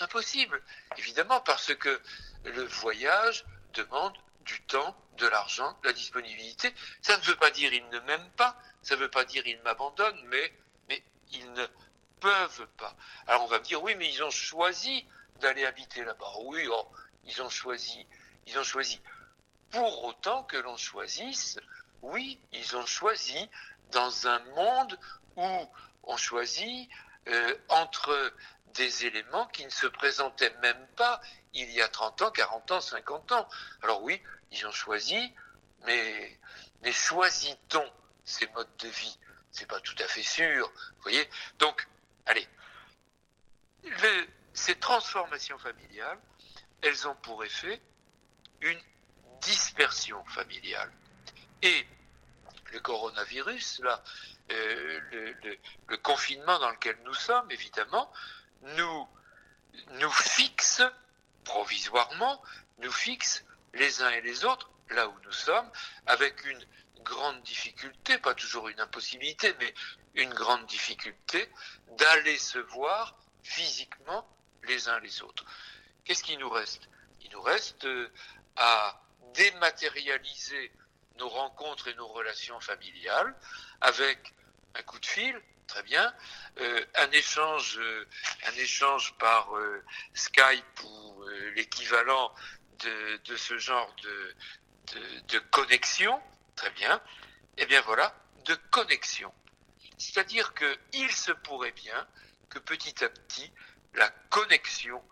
Impossible, 0.00 0.62
évidemment, 0.96 1.40
parce 1.40 1.74
que 1.74 2.00
le 2.44 2.64
voyage 2.64 3.44
demande 3.74 4.16
du 4.44 4.60
temps, 4.62 4.96
de 5.18 5.26
l'argent, 5.26 5.76
de 5.82 5.88
la 5.88 5.92
disponibilité. 5.92 6.74
Ça 7.00 7.16
ne 7.16 7.22
veut 7.22 7.36
pas 7.36 7.50
dire 7.50 7.72
ils 7.72 7.88
ne 7.90 8.00
m'aiment 8.00 8.30
pas, 8.36 8.56
ça 8.82 8.96
ne 8.96 9.00
veut 9.00 9.10
pas 9.10 9.24
dire 9.24 9.46
ils 9.46 9.60
m'abandonnent, 9.62 10.24
mais, 10.26 10.52
mais 10.88 11.02
ils 11.32 11.52
ne 11.52 11.66
peuvent 12.20 12.66
pas. 12.78 12.96
Alors 13.26 13.44
on 13.44 13.46
va 13.46 13.58
me 13.58 13.64
dire, 13.64 13.82
oui, 13.82 13.94
mais 13.96 14.08
ils 14.08 14.22
ont 14.22 14.30
choisi 14.30 15.06
d'aller 15.40 15.64
habiter 15.64 16.04
là-bas. 16.04 16.32
Oui, 16.44 16.66
oh, 16.70 16.88
ils 17.24 17.42
ont 17.42 17.50
choisi, 17.50 18.06
ils 18.46 18.58
ont 18.58 18.64
choisi. 18.64 19.00
pour 19.70 20.04
autant 20.04 20.44
que 20.44 20.56
l'on 20.58 20.76
choisisse, 20.76 21.58
oui, 22.02 22.38
ils 22.52 22.76
ont 22.76 22.84
choisi 22.84 23.48
dans 23.90 24.26
un 24.26 24.38
monde 24.56 24.98
où 25.36 25.68
on 26.02 26.16
choisit 26.16 26.90
euh, 27.28 27.56
entre 27.68 28.34
des 28.74 29.06
éléments 29.06 29.46
qui 29.48 29.64
ne 29.64 29.70
se 29.70 29.86
présentaient 29.86 30.54
même 30.60 30.86
pas 30.96 31.20
il 31.54 31.70
y 31.70 31.80
a 31.82 31.88
30 31.88 32.22
ans, 32.22 32.30
40 32.30 32.70
ans, 32.72 32.80
50 32.80 33.32
ans. 33.32 33.48
Alors 33.82 34.02
oui, 34.02 34.20
ils 34.50 34.66
ont 34.66 34.72
choisi, 34.72 35.32
mais, 35.84 36.38
mais 36.82 36.92
choisit-on 36.92 37.84
ces 38.24 38.46
modes 38.48 38.76
de 38.78 38.88
vie? 38.88 39.18
C'est 39.50 39.66
pas 39.66 39.80
tout 39.80 39.94
à 39.98 40.08
fait 40.08 40.22
sûr. 40.22 40.66
Vous 40.68 41.02
voyez? 41.02 41.28
Donc, 41.58 41.86
allez, 42.26 42.48
ces 44.54 44.74
transformations 44.76 45.58
familiales, 45.58 46.18
elles 46.80 47.06
ont 47.06 47.14
pour 47.16 47.44
effet 47.44 47.80
une 48.62 48.80
dispersion 49.40 50.24
familiale. 50.26 50.90
Et 51.62 51.86
le 52.72 52.80
coronavirus, 52.80 53.82
euh, 54.50 55.00
le, 55.10 55.58
le, 55.88 55.96
confinement 55.98 56.58
dans 56.58 56.70
lequel 56.70 56.96
nous 57.04 57.14
sommes, 57.14 57.50
évidemment, 57.50 58.12
nous, 58.76 59.08
nous 60.00 60.10
fixe 60.10 60.82
provisoirement, 61.44 62.42
nous 62.78 62.90
fixe 62.90 63.44
les 63.74 64.02
uns 64.02 64.10
et 64.10 64.20
les 64.20 64.44
autres 64.44 64.70
là 64.90 65.08
où 65.08 65.14
nous 65.24 65.32
sommes, 65.32 65.70
avec 66.06 66.44
une 66.44 66.64
grande 67.02 67.42
difficulté, 67.42 68.18
pas 68.18 68.34
toujours 68.34 68.68
une 68.68 68.80
impossibilité, 68.80 69.54
mais 69.58 69.74
une 70.14 70.32
grande 70.32 70.66
difficulté 70.66 71.48
d'aller 71.98 72.38
se 72.38 72.58
voir 72.58 73.16
physiquement 73.42 74.26
les 74.64 74.88
uns 74.88 74.98
les 75.00 75.22
autres. 75.22 75.44
Qu'est-ce 76.04 76.22
qui 76.22 76.36
nous 76.36 76.50
reste? 76.50 76.88
Il 77.22 77.30
nous 77.30 77.42
reste 77.42 77.84
euh, 77.84 78.10
à 78.56 79.00
dématérialiser 79.34 80.72
nos 81.18 81.28
rencontres 81.28 81.88
et 81.88 81.94
nos 81.94 82.08
relations 82.08 82.60
familiales 82.60 83.34
avec 83.80 84.18
un 84.74 84.82
coup 84.82 84.98
de 84.98 85.06
fil, 85.06 85.40
très 85.66 85.82
bien, 85.82 86.12
euh, 86.58 86.84
un 86.96 87.10
échange, 87.10 87.78
euh, 87.78 88.06
un 88.46 88.52
échange 88.52 89.14
par 89.18 89.50
Skype 90.14 90.82
ou 90.84 91.24
l'équivalent 91.54 92.32
de, 92.80 93.16
de, 93.24 93.36
ce 93.36 93.58
genre 93.58 93.94
de, 94.02 94.34
de, 94.94 95.20
de 95.28 95.38
connexion, 95.38 96.20
très 96.56 96.70
bien, 96.70 96.96
et 97.56 97.62
eh 97.62 97.66
bien 97.66 97.80
voilà, 97.82 98.14
de 98.44 98.54
connexion. 98.70 99.32
C'est-à-dire 99.98 100.52
qu'il 100.54 101.12
se 101.12 101.32
pourrait 101.32 101.72
bien 101.72 102.06
que 102.48 102.58
petit 102.58 103.04
à 103.04 103.08
petit, 103.08 103.52
la 103.94 104.08
connexion 104.30 105.02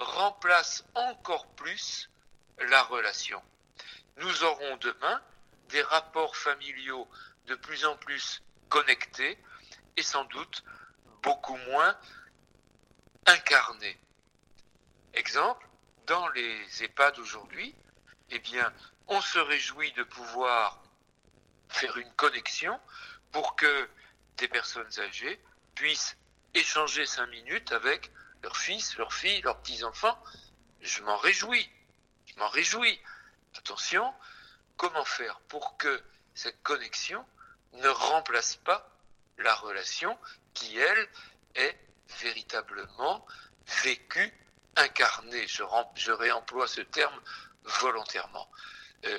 remplace 0.00 0.84
encore 0.94 1.46
plus 1.54 2.08
la 2.60 2.82
relation. 2.84 3.42
Nous 4.16 4.44
aurons 4.44 4.76
demain 4.78 5.22
des 5.68 5.82
rapports 5.82 6.36
familiaux 6.36 7.08
de 7.46 7.54
plus 7.54 7.84
en 7.84 7.96
plus 7.96 8.42
connectés 8.68 9.38
et 9.96 10.02
sans 10.02 10.24
doute 10.24 10.64
beaucoup 11.22 11.56
moins 11.56 11.96
incarnés. 13.26 13.98
Exemple, 15.14 15.66
dans 16.06 16.28
les 16.28 16.84
EHPAD 16.84 17.18
aujourd'hui, 17.18 17.74
eh 18.30 18.38
bien, 18.38 18.72
on 19.08 19.20
se 19.20 19.38
réjouit 19.38 19.92
de 19.92 20.02
pouvoir 20.02 20.82
faire 21.68 21.96
une 21.96 22.12
connexion 22.12 22.78
pour 23.32 23.56
que 23.56 23.88
des 24.36 24.48
personnes 24.48 24.98
âgées 25.00 25.40
puissent 25.74 26.16
échanger 26.54 27.06
cinq 27.06 27.26
minutes 27.26 27.72
avec 27.72 28.10
leurs 28.42 28.56
fils, 28.56 28.96
leurs 28.96 29.12
filles, 29.12 29.40
leurs 29.42 29.60
petits-enfants. 29.60 30.18
Je 30.80 31.02
m'en 31.02 31.16
réjouis. 31.16 31.68
Je 32.38 32.44
m'en 32.44 32.50
réjouis. 32.50 33.00
Attention, 33.56 34.14
comment 34.76 35.04
faire 35.04 35.40
pour 35.48 35.76
que 35.76 36.00
cette 36.34 36.62
connexion 36.62 37.26
ne 37.72 37.88
remplace 37.88 38.54
pas 38.54 38.88
la 39.38 39.52
relation 39.56 40.16
qui, 40.54 40.78
elle, 40.78 41.08
est 41.56 41.76
véritablement 42.20 43.26
vécue, 43.82 44.32
incarnée? 44.76 45.48
Je, 45.48 46.12
réemploie 46.12 46.68
ce 46.68 46.80
terme 46.80 47.20
volontairement. 47.64 48.48
Euh, 49.06 49.18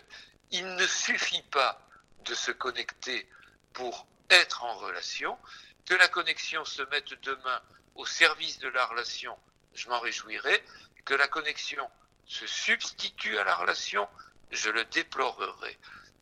il 0.52 0.76
ne 0.76 0.88
suffit 0.88 1.44
pas 1.52 1.86
de 2.24 2.34
se 2.34 2.52
connecter 2.52 3.30
pour 3.74 4.08
être 4.30 4.64
en 4.64 4.76
relation, 4.76 5.38
que 5.86 5.94
la 5.96 6.08
connexion 6.08 6.64
se 6.64 6.84
mette 6.84 7.14
demain 7.24 7.62
au 7.96 8.06
service 8.06 8.60
de 8.60 8.70
la 8.70 8.86
relation, 8.86 9.38
je 9.74 9.90
m'en 9.90 10.00
réjouirai, 10.00 10.64
que 11.04 11.16
la 11.16 11.28
connexion 11.28 11.90
se 12.30 12.46
substitue 12.46 13.38
à 13.40 13.44
la 13.44 13.56
relation, 13.56 14.08
je 14.52 14.70
le 14.70 14.86
déplorerai. 14.86 15.78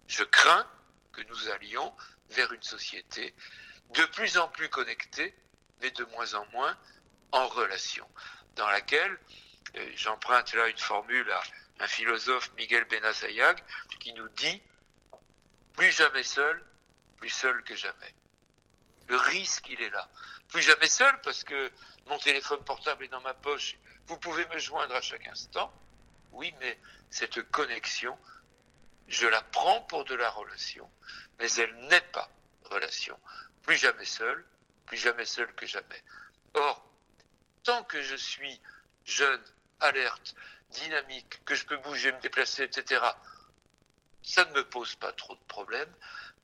Je 0.07 0.23
crains 0.23 0.65
que 1.11 1.21
nous 1.23 1.49
allions 1.49 1.93
vers 2.29 2.51
une 2.53 2.63
société 2.63 3.35
de 3.93 4.05
plus 4.05 4.37
en 4.37 4.47
plus 4.47 4.69
connectée, 4.69 5.35
mais 5.81 5.91
de 5.91 6.05
moins 6.05 6.33
en 6.33 6.45
moins 6.47 6.77
en 7.33 7.47
relation, 7.47 8.07
dans 8.55 8.69
laquelle, 8.69 9.19
euh, 9.75 9.91
j'emprunte 9.95 10.53
là 10.53 10.67
une 10.69 10.77
formule 10.77 11.29
à 11.29 11.41
un 11.79 11.87
philosophe, 11.87 12.51
Miguel 12.55 12.85
Benazayag, 12.85 13.61
qui 13.99 14.13
nous 14.13 14.29
dit 14.29 14.61
plus 15.73 15.91
jamais 15.91 16.23
seul, 16.23 16.63
plus 17.17 17.29
seul 17.29 17.61
que 17.63 17.75
jamais. 17.75 18.15
Le 19.09 19.17
risque, 19.17 19.67
il 19.69 19.81
est 19.81 19.89
là. 19.89 20.09
Plus 20.47 20.61
jamais 20.61 20.87
seul 20.87 21.19
parce 21.21 21.43
que 21.43 21.69
mon 22.07 22.17
téléphone 22.17 22.63
portable 22.63 23.03
est 23.03 23.09
dans 23.09 23.21
ma 23.21 23.33
poche. 23.33 23.75
Vous 24.07 24.17
pouvez 24.17 24.45
me 24.47 24.57
joindre 24.57 24.95
à 24.95 25.01
chaque 25.01 25.27
instant. 25.27 25.71
Oui, 26.31 26.53
mais 26.59 26.77
cette 27.09 27.41
connexion, 27.51 28.17
je 29.07 29.27
la 29.27 29.41
prends 29.41 29.81
pour 29.81 30.05
de 30.05 30.15
la 30.15 30.29
relation, 30.29 30.89
mais 31.39 31.51
elle 31.53 31.75
n'est 31.87 32.01
pas 32.01 32.29
relation. 32.65 33.17
Plus 33.63 33.77
jamais 33.77 34.05
seul, 34.05 34.45
plus 34.85 34.97
jamais 34.97 35.25
seul 35.25 35.53
que 35.55 35.65
jamais. 35.65 36.03
Or, 36.53 36.85
tant 37.63 37.83
que 37.83 38.01
je 38.01 38.15
suis 38.15 38.61
jeune, 39.05 39.43
alerte, 39.79 40.35
dynamique, 40.71 41.43
que 41.45 41.55
je 41.55 41.65
peux 41.65 41.77
bouger, 41.77 42.11
me 42.11 42.19
déplacer, 42.19 42.63
etc., 42.63 43.01
ça 44.23 44.45
ne 44.45 44.53
me 44.53 44.63
pose 44.65 44.95
pas 44.95 45.13
trop 45.13 45.35
de 45.35 45.43
problèmes, 45.47 45.93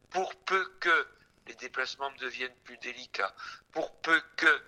pour 0.10 0.34
peu 0.36 0.66
que 0.80 1.08
les 1.48 1.56
déplacements 1.56 2.12
me 2.12 2.18
deviennent 2.20 2.56
plus 2.64 2.78
délicats, 2.78 3.34
pour 3.72 3.94
peu 3.98 4.22
que 4.38 4.64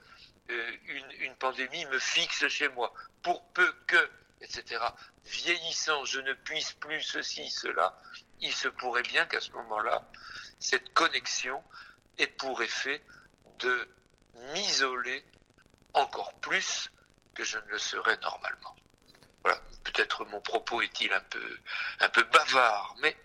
euh, 0.49 0.71
une, 0.87 1.11
une, 1.19 1.35
pandémie 1.35 1.85
me 1.85 1.99
fixe 1.99 2.47
chez 2.49 2.67
moi, 2.69 2.93
pour 3.21 3.47
peu 3.53 3.73
que, 3.87 4.09
etc., 4.45 4.83
vieillissant, 5.25 6.05
je 6.05 6.19
ne 6.19 6.33
puisse 6.33 6.73
plus 6.73 7.01
ceci, 7.01 7.49
cela, 7.49 7.99
il 8.39 8.53
se 8.53 8.67
pourrait 8.67 9.03
bien 9.03 9.25
qu'à 9.25 9.39
ce 9.39 9.51
moment-là, 9.51 10.07
cette 10.59 10.93
connexion 10.93 11.61
ait 12.17 12.27
pour 12.27 12.61
effet 12.61 13.01
de 13.59 13.87
m'isoler 14.53 15.25
encore 15.93 16.33
plus 16.35 16.91
que 17.33 17.43
je 17.43 17.57
ne 17.57 17.67
le 17.67 17.77
serais 17.77 18.17
normalement. 18.21 18.75
Voilà, 19.43 19.59
peut-être 19.83 20.25
mon 20.25 20.41
propos 20.41 20.81
est-il 20.81 21.11
un 21.13 22.09
peu, 22.09 22.23
bavard, 22.31 22.95
mais 23.01 23.15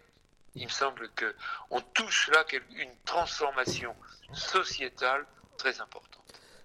il 0.54 0.64
me 0.64 0.70
semble 0.70 1.08
que 1.10 1.34
on 1.70 1.80
touche 1.80 2.28
là 2.28 2.44
une 2.72 2.94
transformation 3.04 3.94
sociétale 4.32 5.26
très 5.56 5.80
importante. 5.80 6.20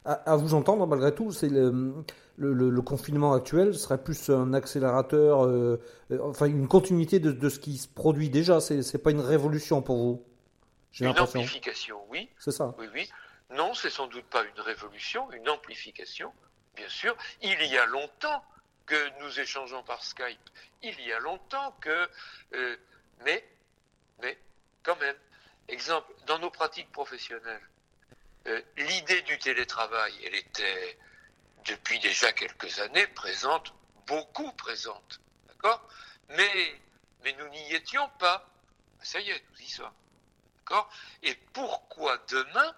À, 0.05 0.35
vous 0.35 0.53
entendre, 0.53 0.85
malgré 0.85 1.13
tout, 1.15 1.31
c'est 1.31 1.49
le, 1.49 2.05
le, 2.37 2.81
confinement 2.81 3.33
actuel 3.33 3.75
serait 3.75 4.01
plus 4.01 4.29
un 4.29 4.53
accélérateur, 4.53 5.45
euh, 5.45 5.81
euh, 6.11 6.19
enfin 6.21 6.45
une 6.45 6.67
continuité 6.67 7.19
de, 7.19 7.31
de, 7.31 7.49
ce 7.49 7.59
qui 7.59 7.77
se 7.77 7.87
produit 7.87 8.29
déjà. 8.29 8.59
C'est, 8.59 8.83
c'est 8.83 8.97
pas 8.97 9.11
une 9.11 9.21
révolution 9.21 9.81
pour 9.81 9.97
vous. 9.97 10.25
J'ai 10.91 11.05
une 11.05 11.19
amplification, 11.19 11.97
oui. 12.09 12.29
C'est 12.39 12.51
ça. 12.51 12.73
Oui, 12.77 12.87
oui. 12.93 13.09
Non, 13.51 13.73
c'est 13.73 13.89
sans 13.89 14.07
doute 14.07 14.25
pas 14.25 14.43
une 14.43 14.61
révolution, 14.61 15.31
une 15.31 15.49
amplification, 15.49 16.31
bien 16.75 16.89
sûr. 16.89 17.15
Il 17.41 17.61
y 17.65 17.77
a 17.77 17.85
longtemps, 17.85 18.43
que 18.85 19.19
nous 19.19 19.39
échangeons 19.39 19.81
par 19.81 20.03
Skype 20.03 20.37
il 20.83 20.99
y 21.01 21.11
a 21.11 21.19
longtemps 21.19 21.75
que... 21.81 22.07
Euh, 22.53 22.77
mais, 23.23 23.43
mais, 24.21 24.37
quand 24.83 24.99
même, 24.99 25.15
exemple, 25.67 26.13
dans 26.27 26.37
nos 26.37 26.51
pratiques 26.51 26.91
professionnelles, 26.91 27.67
l'idée 28.77 29.23
du 29.23 29.39
télétravail, 29.39 30.13
elle 30.23 30.35
était 30.35 30.97
depuis 31.65 31.99
déjà 31.99 32.31
quelques 32.31 32.79
années 32.79 33.07
présente, 33.07 33.73
beaucoup 34.07 34.51
présente, 34.53 35.19
d'accord? 35.47 35.87
Mais, 36.29 36.81
mais 37.23 37.33
nous 37.33 37.47
n'y 37.49 37.73
étions 37.73 38.09
pas. 38.19 38.47
Ça 39.01 39.19
y 39.19 39.29
est, 39.29 39.43
nous 39.51 39.61
y 39.61 39.69
sommes. 39.69 39.93
D'accord? 40.59 40.89
Et 41.23 41.35
pourquoi 41.53 42.17
demain 42.29 42.75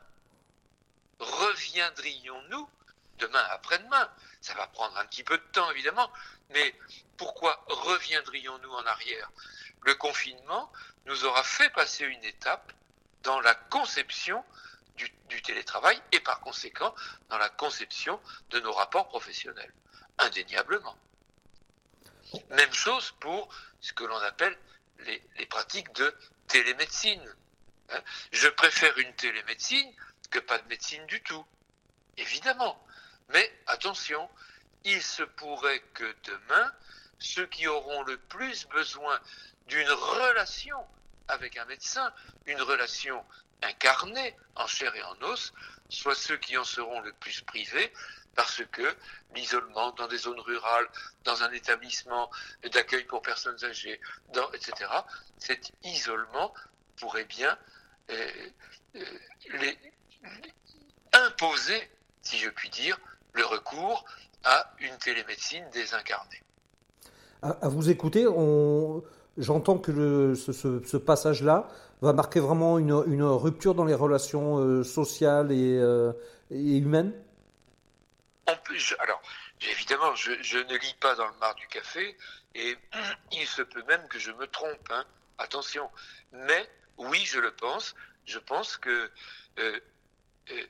reviendrions-nous 1.19 2.69
demain, 3.17 3.43
après-demain? 3.51 4.11
Ça 4.41 4.53
va 4.55 4.67
prendre 4.67 4.97
un 4.97 5.05
petit 5.05 5.23
peu 5.23 5.37
de 5.37 5.43
temps, 5.51 5.69
évidemment, 5.71 6.11
mais 6.49 6.75
pourquoi 7.17 7.63
reviendrions-nous 7.67 8.71
en 8.71 8.85
arrière? 8.85 9.29
Le 9.81 9.95
confinement 9.95 10.71
nous 11.05 11.25
aura 11.25 11.43
fait 11.43 11.69
passer 11.71 12.05
une 12.05 12.23
étape 12.23 12.71
dans 13.23 13.39
la 13.39 13.55
conception 13.55 14.43
du, 14.97 15.41
télétravail 15.41 16.01
et 16.11 16.19
par 16.19 16.39
conséquent 16.41 16.93
dans 17.29 17.37
la 17.37 17.49
conception 17.49 18.19
de 18.49 18.59
nos 18.59 18.73
rapports 18.73 19.07
professionnels, 19.07 19.73
indéniablement. 20.17 20.97
Même 22.49 22.73
chose 22.73 23.13
pour 23.19 23.47
ce 23.79 23.93
que 23.93 24.03
l'on 24.03 24.17
appelle 24.17 24.57
les, 24.99 25.45
pratiques 25.45 25.91
de 25.93 26.13
télémédecine. 26.47 27.23
Hein. 27.89 28.01
Je 28.31 28.47
préfère 28.49 28.97
une 28.97 29.13
télémédecine 29.13 29.93
que 30.29 30.39
pas 30.39 30.57
de 30.57 30.67
médecine 30.67 31.05
du 31.05 31.21
tout, 31.23 31.45
évidemment. 32.17 32.85
Mais 33.29 33.53
attention, 33.67 34.29
il 34.83 35.01
se 35.01 35.23
pourrait 35.23 35.81
que 35.93 36.15
demain, 36.23 36.73
ceux 37.19 37.45
qui 37.47 37.67
auront 37.67 38.03
le 38.03 38.17
plus 38.17 38.67
besoin 38.67 39.19
d'une 39.67 39.89
relation 39.89 40.85
avec 41.27 41.57
un 41.57 41.65
médecin, 41.65 42.11
une 42.45 42.61
relation 42.61 43.23
incarnée 43.61 44.35
en 44.55 44.67
chair 44.67 44.95
et 44.95 45.03
en 45.03 45.21
os, 45.23 45.53
soient 45.89 46.15
ceux 46.15 46.37
qui 46.37 46.57
en 46.57 46.63
seront 46.63 46.99
le 47.01 47.13
plus 47.13 47.41
privés, 47.41 47.91
parce 48.35 48.61
que 48.71 48.95
l'isolement 49.35 49.91
dans 49.91 50.07
des 50.07 50.17
zones 50.17 50.39
rurales, 50.39 50.87
dans 51.23 51.43
un 51.43 51.51
établissement 51.51 52.29
d'accueil 52.71 53.03
pour 53.05 53.21
personnes 53.21 53.57
âgées, 53.63 53.99
etc., 54.53 54.91
cet 55.39 55.71
isolement 55.83 56.53
pourrait 56.97 57.25
bien 57.25 57.57
euh, 58.11 58.29
euh, 58.95 59.73
imposer, 61.13 61.89
si 62.21 62.37
je 62.37 62.49
puis 62.49 62.69
dire, 62.69 62.99
le 63.33 63.45
recours 63.45 64.05
à 64.43 64.71
une 64.79 64.97
télémédecine 64.97 65.67
désincarnée. 65.71 66.43
À, 67.41 67.69
vous 67.69 67.89
écouter, 67.89 68.25
j'entends 69.37 69.77
que 69.77 70.33
ce, 70.35 70.97
passage-là 70.97 71.67
va 72.01 72.13
marquer 72.13 72.39
vraiment 72.39 72.77
une, 72.77 72.93
rupture 73.23 73.75
dans 73.75 73.85
les 73.85 73.93
relations 73.93 74.57
euh, 74.59 74.83
sociales 74.83 75.51
et, 75.51 75.81
et 76.51 76.77
humaines 76.77 77.13
alors, 78.99 79.21
évidemment, 79.61 80.15
je, 80.15 80.57
ne 80.57 80.77
lis 80.77 80.95
pas 80.99 81.15
dans 81.15 81.27
le 81.27 81.33
mar 81.39 81.53
du 81.55 81.67
café 81.67 82.17
et 82.55 82.77
il 83.31 83.45
se 83.45 83.61
peut 83.61 83.83
même 83.83 84.07
que 84.07 84.19
je 84.19 84.31
me 84.31 84.47
trompe. 84.47 84.91
Hein. 84.91 85.05
attention. 85.37 85.89
Mais 86.31 86.69
oui, 86.97 87.23
je 87.25 87.39
le 87.39 87.51
pense. 87.51 87.95
Je 88.25 88.39
pense 88.39 88.77
que 88.77 89.11
euh, 89.59 89.79
euh, 90.51 90.63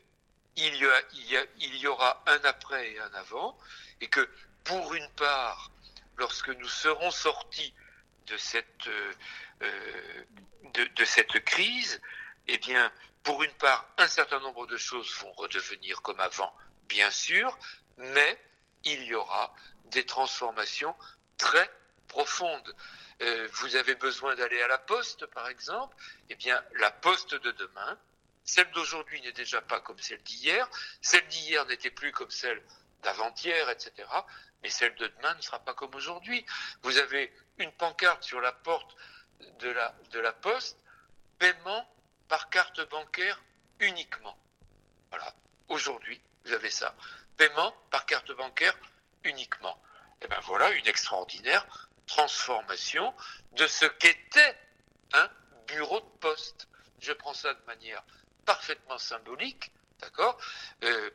il, 0.55 1.77
y 1.79 1.87
aura 1.87 2.23
un 2.27 2.39
après 2.43 2.93
et 2.93 2.99
un 2.99 3.13
avant 3.13 3.57
et 4.01 4.07
que 4.07 4.27
pour 4.63 4.93
une 4.93 5.09
part, 5.11 5.71
lorsque 6.17 6.49
nous 6.49 6.67
serons 6.67 7.11
sortis 7.11 7.73
de 8.27 8.37
cette, 8.37 8.87
euh, 8.87 10.23
de, 10.73 10.83
de 10.85 11.05
cette 11.05 11.43
crise, 11.43 12.01
eh 12.47 12.57
bien, 12.57 12.91
pour 13.23 13.43
une 13.43 13.53
part, 13.53 13.89
un 13.97 14.07
certain 14.07 14.39
nombre 14.39 14.67
de 14.67 14.77
choses 14.77 15.13
vont 15.19 15.31
redevenir 15.33 16.01
comme 16.01 16.19
avant, 16.19 16.55
bien 16.87 17.11
sûr, 17.11 17.57
mais 17.97 18.39
il 18.83 19.03
y 19.03 19.15
aura 19.15 19.53
des 19.85 20.05
transformations 20.05 20.95
très 21.37 21.69
profondes. 22.07 22.75
Euh, 23.21 23.47
vous 23.53 23.75
avez 23.75 23.95
besoin 23.95 24.35
d'aller 24.35 24.61
à 24.61 24.67
la 24.67 24.77
poste, 24.77 25.25
par 25.27 25.47
exemple, 25.47 25.95
eh 26.29 26.35
bien, 26.35 26.63
la 26.75 26.91
poste 26.91 27.33
de 27.33 27.51
demain, 27.51 27.97
celle 28.43 28.69
d'aujourd'hui 28.71 29.21
n'est 29.21 29.33
déjà 29.33 29.61
pas 29.61 29.81
comme 29.81 29.99
celle 29.99 30.21
d'hier, 30.23 30.69
celle 31.01 31.27
d'hier 31.27 31.65
n'était 31.65 31.91
plus 31.91 32.11
comme 32.11 32.31
celle 32.31 32.63
d'avant-hier, 33.07 33.69
etc. 33.69 33.91
Mais 34.61 34.69
celle 34.69 34.93
de 34.95 35.07
demain 35.07 35.33
ne 35.35 35.41
sera 35.41 35.59
pas 35.59 35.73
comme 35.73 35.95
aujourd'hui. 35.95 36.45
Vous 36.81 36.97
avez 36.97 37.33
une 37.57 37.71
pancarte 37.71 38.21
sur 38.23 38.41
la 38.41 38.51
porte 38.51 38.95
de 39.59 39.69
la, 39.69 39.95
de 40.11 40.19
la 40.19 40.33
poste, 40.33 40.77
paiement 41.39 41.89
par 42.27 42.49
carte 42.49 42.81
bancaire 42.89 43.41
uniquement. 43.79 44.37
Voilà. 45.09 45.33
Aujourd'hui, 45.69 46.19
vous 46.43 46.51
avez 46.51 46.69
ça 46.69 46.93
paiement 47.37 47.73
par 47.91 48.05
carte 48.05 48.31
bancaire 48.33 48.77
uniquement. 49.23 49.81
Et 50.19 50.25
eh 50.25 50.27
bien 50.27 50.39
voilà 50.41 50.69
une 50.71 50.87
extraordinaire 50.87 51.89
transformation 52.07 53.13
de 53.53 53.67
ce 53.67 53.85
qu'était 53.85 54.57
un 55.13 55.29
bureau 55.67 56.01
de 56.01 56.17
poste. 56.19 56.67
Je 56.99 57.13
prends 57.13 57.35
ça 57.35 57.53
de 57.53 57.63
manière 57.67 58.03
parfaitement 58.45 58.97
symbolique, 58.97 59.71
d'accord? 59.99 60.37
Euh, 60.83 61.11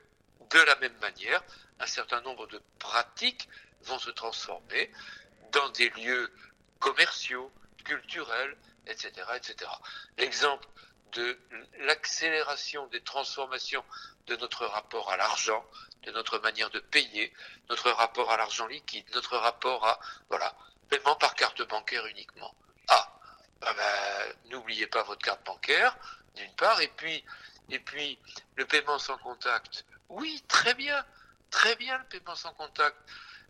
De 0.53 0.59
la 0.61 0.77
même 0.77 0.97
manière, 1.01 1.43
un 1.81 1.87
certain 1.87 2.21
nombre 2.21 2.47
de 2.47 2.61
pratiques 2.79 3.49
vont 3.83 3.99
se 3.99 4.11
transformer 4.11 4.91
dans 5.53 5.69
des 5.71 5.89
lieux 5.91 6.33
commerciaux, 6.79 7.51
culturels, 7.85 8.57
etc. 8.87 9.13
etc. 9.37 9.71
L'exemple 10.19 10.67
de 11.13 11.39
l'accélération 11.81 12.87
des 12.89 13.01
transformations 13.03 13.85
de 14.27 14.37
notre 14.37 14.67
rapport 14.67 15.11
à 15.11 15.17
l'argent, 15.17 15.65
de 16.03 16.11
notre 16.13 16.39
manière 16.39 16.71
de 16.71 16.81
payer, 16.81 17.33
notre 17.69 17.91
rapport 17.91 18.31
à 18.31 18.37
l'argent 18.37 18.67
liquide, 18.67 19.05
notre 19.15 19.37
rapport 19.37 19.87
à, 19.87 20.01
voilà, 20.29 20.55
paiement 20.89 21.17
par 21.17 21.35
carte 21.35 21.63
bancaire 21.69 22.07
uniquement. 22.07 22.55
Ah, 22.89 23.21
bah, 23.61 23.73
bah, 23.77 24.27
n'oubliez 24.51 24.87
pas 24.87 25.03
votre 25.03 25.23
carte 25.23 25.45
bancaire, 25.45 25.97
d'une 26.35 26.55
part, 26.55 26.81
et 26.81 26.89
puis, 26.89 27.25
et 27.69 27.79
puis, 27.79 28.19
le 28.57 28.67
paiement 28.67 28.99
sans 28.99 29.19
contact. 29.19 29.85
Oui, 30.13 30.45
très 30.47 30.75
bien, 30.75 31.05
très 31.51 31.75
bien 31.77 31.97
le 31.97 32.05
paiement 32.05 32.35
sans 32.35 32.53
contact. 32.53 32.97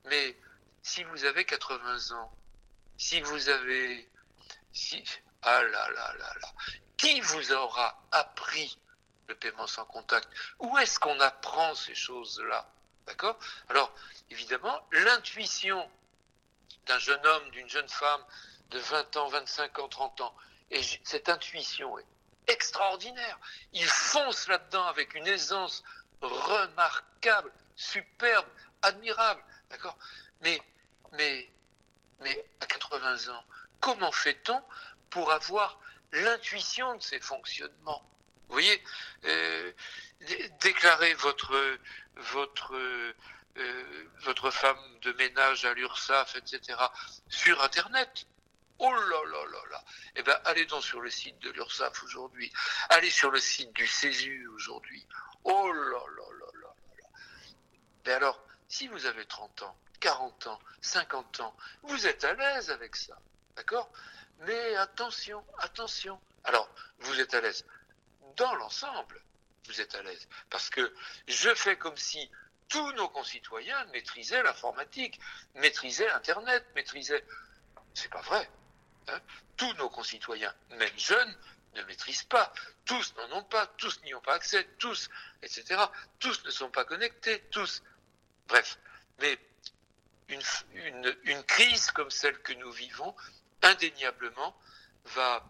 Mais 0.05 0.37
si 0.81 1.03
vous 1.03 1.25
avez 1.25 1.45
80 1.45 2.17
ans, 2.17 2.33
si 2.97 3.21
vous 3.21 3.49
avez, 3.49 4.09
si, 4.73 5.03
ah 5.43 5.61
là 5.61 5.91
là 5.91 6.15
là 6.15 6.35
là, 6.41 6.49
qui 6.97 7.21
vous 7.21 7.53
aura 7.53 8.01
appris 8.13 8.79
le 9.27 9.35
paiement 9.35 9.67
sans 9.67 9.85
contact? 9.87 10.29
Où 10.61 10.79
est-ce 10.79 11.01
qu'on 11.01 11.19
apprend 11.19 11.75
ces 11.75 11.97
choses-là? 11.97 12.71
D'accord? 13.07 13.37
Alors, 13.69 13.93
évidemment, 14.31 14.87
l'intuition 14.93 15.91
d'un 16.87 16.99
jeune 17.01 17.27
homme, 17.27 17.51
d'une 17.51 17.69
jeune 17.69 17.89
femme 17.89 18.25
de 18.71 18.79
20 18.79 19.17
ans, 19.17 19.29
25 19.31 19.79
ans, 19.81 19.89
30 19.89 20.21
ans, 20.21 20.35
et 20.71 20.81
cette 21.03 21.29
intuition 21.29 21.99
est 21.99 22.07
extraordinaire. 22.47 23.39
Il 23.73 23.85
fonce 23.85 24.47
là-dedans 24.47 24.85
avec 24.85 25.15
une 25.15 25.27
aisance 25.27 25.83
remarquable, 26.23 27.53
superbe, 27.77 28.47
admirable. 28.83 29.43
D'accord? 29.71 29.97
Mais, 30.43 30.61
mais, 31.13 31.51
mais 32.21 32.45
à 32.61 32.67
80 32.67 33.33
ans, 33.33 33.45
comment 33.81 34.13
fait-on 34.13 34.63
pour 35.11 35.33
avoir 35.33 35.79
l'intuition 36.13 36.95
de 36.97 37.03
ces 37.03 37.21
fonctionnements? 37.21 38.09
Vous 38.49 38.55
voyez, 38.55 38.83
euh, 39.25 39.73
déclarer 40.61 41.15
votre, 41.15 41.79
votre, 42.17 42.75
euh, 42.75 44.09
votre 44.21 44.51
femme 44.51 44.79
de 45.01 45.13
ménage 45.13 45.65
à 45.65 45.75
l'URSSAF, 45.75 46.37
etc., 46.37 46.79
sur 47.29 47.63
Internet. 47.63 48.27
Oh 48.79 48.93
là 48.93 49.21
là 49.31 49.45
là 49.53 49.59
là 49.71 49.85
Eh 50.17 50.23
bien, 50.23 50.37
allez 50.45 50.67
donc 50.67 50.83
sur 50.83 51.01
le 51.01 51.11
site 51.11 51.39
de 51.41 51.51
l'URSSAF 51.51 52.03
aujourd'hui. 52.03 52.53
Allez 52.89 53.11
sur 53.11 53.31
le 53.31 53.39
site 53.39 53.73
du 53.75 53.87
CESU 53.87 54.49
aujourd'hui. 54.49 55.07
Oh 55.45 55.73
là 55.73 55.91
là 55.91 56.05
là 56.19 56.47
là 56.53 56.61
là 56.63 56.75
Mais 58.07 58.13
alors, 58.13 58.43
si 58.69 58.89
vous 58.89 59.07
avez 59.07 59.25
30 59.27 59.63
ans, 59.63 59.77
40 60.01 60.47
ans, 60.49 60.59
50 60.81 61.41
ans, 61.41 61.57
vous 61.83 62.07
êtes 62.07 62.25
à 62.25 62.35
l'aise 62.35 62.71
avec 62.71 62.97
ça. 62.97 63.19
D'accord? 63.57 63.91
Mais 64.41 64.75
attention, 64.77 65.45
attention. 65.59 66.21
Alors, 66.45 66.69
vous 67.01 67.21
êtes 67.21 67.35
à 67.35 67.41
l'aise. 67.41 67.65
Dans 68.37 68.55
l'ensemble, 68.57 69.23
vous 69.67 69.81
êtes 69.81 69.95
à 69.95 70.03
l'aise. 70.03 70.29
Parce 70.51 70.71
que 70.71 70.93
je 71.29 71.55
fais 71.55 71.77
comme 71.77 71.97
si 71.97 72.31
tous 72.69 72.93
nos 72.93 73.09
concitoyens 73.09 73.85
maîtrisaient 73.87 74.43
l'informatique, 74.43 75.21
maîtrisaient 75.57 76.11
Internet, 76.11 76.65
maîtrisaient. 76.75 77.25
C'est 77.95 78.11
pas 78.11 78.23
vrai. 78.23 78.51
Hein? 79.09 79.21
tous 79.57 79.73
nos 79.75 79.89
concitoyens, 79.89 80.53
même 80.71 80.99
jeunes, 80.99 81.37
ne 81.75 81.83
maîtrisent 81.85 82.25
pas. 82.25 82.53
Tous 82.85 83.15
n'en 83.17 83.39
ont 83.39 83.45
pas, 83.45 83.67
tous 83.79 84.01
n'y 84.05 84.15
ont 84.15 84.21
pas 84.21 84.35
accès, 84.35 84.67
tous, 84.79 85.09
etc. 85.43 85.81
Tous 86.19 86.45
ne 86.45 86.51
sont 86.51 86.71
pas 86.71 86.85
connectés, 86.85 87.43
tous. 87.51 87.83
Bref. 88.49 88.79
Mais 89.21 89.39
une, 90.29 91.43
crise 91.45 91.91
comme 91.91 92.11
celle 92.11 92.39
que 92.41 92.53
nous 92.55 92.73
vivons 92.73 93.15
indéniablement, 93.63 94.55
va 95.15 95.45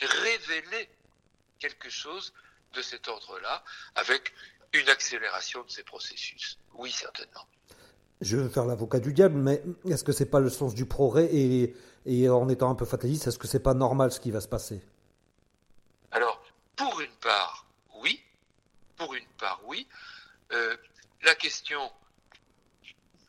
révéler 0.00 0.88
quelque 1.58 1.90
chose 1.90 2.32
de 2.74 2.82
cet 2.82 3.08
ordre-là, 3.08 3.64
avec 3.94 4.32
une 4.72 4.88
accélération 4.88 5.62
de 5.64 5.70
ces 5.70 5.82
processus. 5.82 6.58
Oui, 6.74 6.90
certainement. 6.90 7.46
Je 8.20 8.36
veux 8.36 8.48
faire 8.48 8.64
l'avocat 8.64 9.00
du 9.00 9.12
diable, 9.12 9.36
mais 9.36 9.62
est-ce 9.88 10.04
que 10.04 10.12
c'est 10.12 10.26
pas 10.26 10.40
le 10.40 10.50
sens 10.50 10.74
du 10.74 10.86
progrès 10.86 11.28
et, 11.32 11.74
et 12.06 12.28
en 12.28 12.48
étant 12.48 12.70
un 12.70 12.74
peu 12.74 12.84
fataliste, 12.84 13.26
est-ce 13.26 13.38
que 13.38 13.48
c'est 13.48 13.60
pas 13.60 13.74
normal 13.74 14.12
ce 14.12 14.20
qui 14.20 14.30
va 14.30 14.40
se 14.40 14.48
passer? 14.48 14.80
Pour 16.76 17.00
une 17.00 17.14
part, 17.16 17.66
oui. 17.94 18.22
Pour 18.96 19.14
une 19.14 19.28
part, 19.38 19.60
oui. 19.64 19.88
Euh, 20.52 20.76
la 21.22 21.34
question 21.34 21.92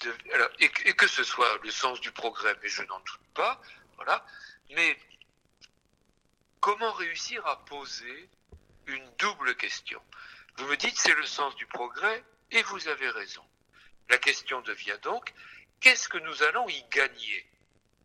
de, 0.02 0.16
et, 0.60 0.72
et, 0.86 0.94
que 0.94 1.08
ce 1.08 1.24
soit 1.24 1.58
le 1.64 1.72
sens 1.72 2.00
du 2.02 2.12
progrès, 2.12 2.56
mais 2.62 2.70
je 2.70 2.84
n'en 2.84 3.00
doute 3.00 3.28
pas, 3.34 3.62
voilà. 3.96 4.26
Mais 4.72 4.98
comment 6.60 6.92
réussir 6.94 7.46
à 7.48 7.64
poser 7.66 8.30
une 8.88 9.10
double 9.18 9.56
question? 9.56 10.02
Vous 10.58 10.68
me 10.68 10.78
dites 10.78 10.98
c'est 10.98 11.16
le 11.16 11.26
sens 11.26 11.56
du 11.56 11.66
progrès 11.68 12.24
et 12.52 12.62
vous 12.64 12.88
avez 12.88 13.10
raison. 13.10 13.44
La 14.10 14.18
question 14.18 14.62
devient 14.62 14.98
donc 15.02 15.34
qu'est-ce 15.80 16.10
que 16.10 16.18
nous 16.18 16.44
allons 16.44 16.68
y 16.70 16.84
gagner? 16.92 17.46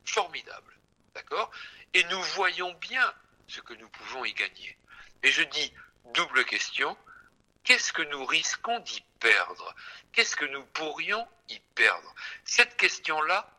Formidable. 0.05 0.79
D'accord? 1.14 1.50
Et 1.94 2.05
nous 2.05 2.22
voyons 2.35 2.72
bien 2.74 3.14
ce 3.50 3.60
que 3.60 3.74
nous 3.74 3.88
pouvons 3.88 4.24
y 4.24 4.32
gagner. 4.32 4.78
Et 5.22 5.30
je 5.30 5.42
dis, 5.42 5.72
double 6.14 6.44
question, 6.44 6.96
qu'est-ce 7.64 7.92
que 7.92 8.02
nous 8.02 8.24
risquons 8.24 8.78
d'y 8.78 9.02
perdre? 9.18 9.74
Qu'est-ce 10.12 10.36
que 10.36 10.44
nous 10.44 10.64
pourrions 10.66 11.26
y 11.48 11.58
perdre? 11.74 12.14
Cette 12.44 12.76
question-là, 12.76 13.50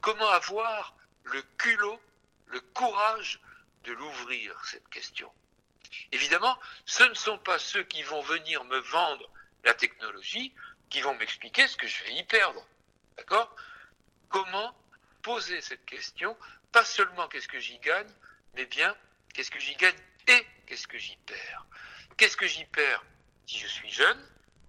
comment 0.00 0.28
avoir 0.28 0.94
le 1.24 1.40
culot, 1.56 2.00
le 2.46 2.60
courage 2.60 3.40
de 3.84 3.92
l'ouvrir, 3.92 4.60
cette 4.64 4.88
question? 4.88 5.32
Évidemment, 6.12 6.58
ce 6.84 7.04
ne 7.04 7.14
sont 7.14 7.38
pas 7.38 7.58
ceux 7.58 7.84
qui 7.84 8.02
vont 8.02 8.20
venir 8.22 8.64
me 8.64 8.78
vendre 8.78 9.30
la 9.64 9.74
technologie 9.74 10.52
qui 10.90 11.00
vont 11.00 11.14
m'expliquer 11.14 11.66
ce 11.68 11.76
que 11.76 11.86
je 11.86 12.04
vais 12.04 12.14
y 12.14 12.24
perdre. 12.24 12.66
D'accord? 13.16 13.54
Comment 14.28 14.76
poser 15.22 15.60
cette 15.60 15.84
question? 15.84 16.36
Pas 16.72 16.84
seulement 16.84 17.28
qu'est-ce 17.28 17.48
que 17.48 17.60
j'y 17.60 17.78
gagne, 17.78 18.10
mais 18.54 18.66
bien 18.66 18.94
qu'est-ce 19.38 19.52
que 19.52 19.60
j'y 19.60 19.76
gagne 19.76 19.94
et 20.26 20.46
qu'est-ce 20.66 20.88
que 20.88 20.98
j'y 20.98 21.16
perds? 21.24 21.64
Qu'est-ce 22.16 22.36
que 22.36 22.48
j'y 22.48 22.64
perds? 22.64 23.04
Si 23.46 23.56
je 23.56 23.68
suis 23.68 23.88
jeune, 23.88 24.20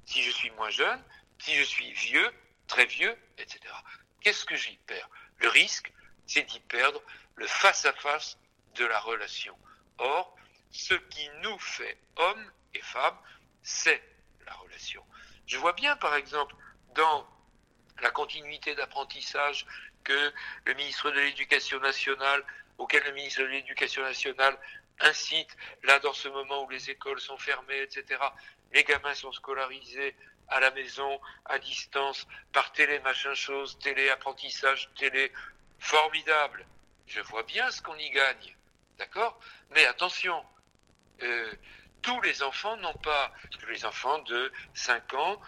si 0.06 0.22
je 0.22 0.30
suis 0.30 0.52
moins 0.52 0.70
jeune, 0.70 1.04
si 1.40 1.56
je 1.56 1.64
suis 1.64 1.92
vieux, 1.94 2.32
très 2.68 2.86
vieux, 2.86 3.18
etc. 3.40 3.60
Qu'est-ce 4.22 4.46
que 4.46 4.56
j'y 4.56 4.78
perds? 4.86 5.10
Le 5.40 5.50
risque, 5.50 5.92
c'est 6.28 6.44
d'y 6.44 6.60
perdre 6.60 7.02
le 7.34 7.48
face-à-face 7.48 8.38
de 8.76 8.86
la 8.86 9.00
relation. 9.00 9.58
Or, 9.98 10.38
ce 10.70 10.94
qui 10.94 11.28
nous 11.42 11.58
fait 11.58 11.98
hommes 12.18 12.52
et 12.76 12.82
femmes, 12.84 13.18
c'est 13.64 14.04
la 14.46 14.54
relation. 14.54 15.04
Je 15.48 15.58
vois 15.58 15.74
bien, 15.74 15.96
par 15.96 16.14
exemple, 16.14 16.56
dans 16.94 17.28
la 18.02 18.12
continuité 18.12 18.76
d'apprentissage 18.76 19.66
que 20.10 20.34
le 20.66 20.74
ministre 20.74 21.12
de 21.12 21.20
l'Éducation 21.20 21.80
nationale, 21.80 22.44
auquel 22.80 23.04
le 23.04 23.12
ministre 23.12 23.42
de 23.42 23.48
l'Éducation 23.48 24.02
nationale 24.02 24.58
incite, 25.00 25.56
là, 25.84 26.00
dans 26.00 26.14
ce 26.14 26.28
moment 26.30 26.64
où 26.64 26.70
les 26.70 26.90
écoles 26.90 27.22
sont 27.22 27.38
fermées, 27.38 27.82
etc., 27.84 28.20
les 28.74 28.84
gamins 28.84 29.14
sont 29.14 29.32
scolarisés 29.32 30.16
à 30.48 30.60
la 30.60 30.72
maison, 30.72 31.22
à 31.46 31.60
distance, 31.60 32.26
par 32.52 32.72
télé, 32.72 33.00
machin 33.00 33.36
chose, 33.36 33.78
télé, 33.80 34.10
apprentissage, 34.10 34.90
télé, 34.98 35.32
formidable. 35.78 36.66
Je 37.06 37.22
vois 37.22 37.44
bien 37.44 37.70
ce 37.70 37.82
qu'on 37.84 37.96
y 37.96 38.10
gagne. 38.10 38.56
D'accord? 38.98 39.40
Mais 39.76 39.86
attention, 39.86 40.44
euh, 41.22 41.54
tous 42.02 42.20
les 42.22 42.42
enfants 42.42 42.78
n'ont 42.78 43.02
pas, 43.04 43.32
les 43.70 43.86
enfants 43.86 44.20
de 44.20 44.52
5 44.74 45.14
ans, 45.14 45.40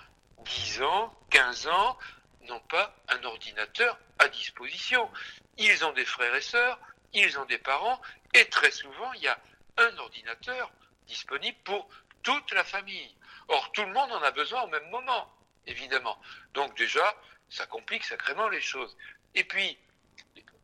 10 0.45 0.84
ans, 0.84 1.13
15 1.32 1.67
ans, 1.67 1.97
n'ont 2.43 2.60
pas 2.62 2.95
un 3.10 3.23
ordinateur 3.23 3.97
à 4.19 4.27
disposition. 4.27 5.10
Ils 5.58 5.86
ont 5.86 5.93
des 5.93 6.06
frères 6.06 6.36
et 6.36 6.41
sœurs, 6.41 6.80
ils 7.13 7.38
ont 7.39 7.45
des 7.45 7.58
parents, 7.58 8.01
et 8.34 8.45
très 8.45 8.71
souvent, 8.71 9.13
il 9.13 9.21
y 9.21 9.27
a 9.27 9.39
un 9.77 9.97
ordinateur 9.97 10.71
disponible 11.08 11.58
pour 11.63 11.89
toute 12.23 12.51
la 12.51 12.63
famille. 12.63 13.15
Or, 13.47 13.71
tout 13.71 13.84
le 13.84 13.91
monde 13.93 14.12
en 14.12 14.21
a 14.21 14.32
besoin 14.32 14.62
au 14.63 14.67
même 14.67 14.89
moment, 14.89 15.34
évidemment. 15.65 16.19
Donc 16.54 16.75
déjà, 16.77 17.15
ça 17.49 17.65
complique 17.65 18.04
sacrément 18.06 18.47
les 18.47 18.62
choses. 18.62 18.95
Et 19.36 19.43
puis, 19.43 19.77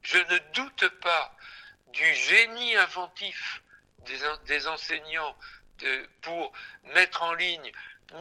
je 0.03 0.17
ne 0.17 0.37
doute 0.53 0.87
pas 1.01 1.35
du 1.87 2.13
génie 2.13 2.75
inventif 2.75 3.61
des, 4.45 4.67
enseignants 4.67 5.35
pour 6.21 6.53
mettre 6.95 7.23
en 7.23 7.33
ligne 7.33 7.71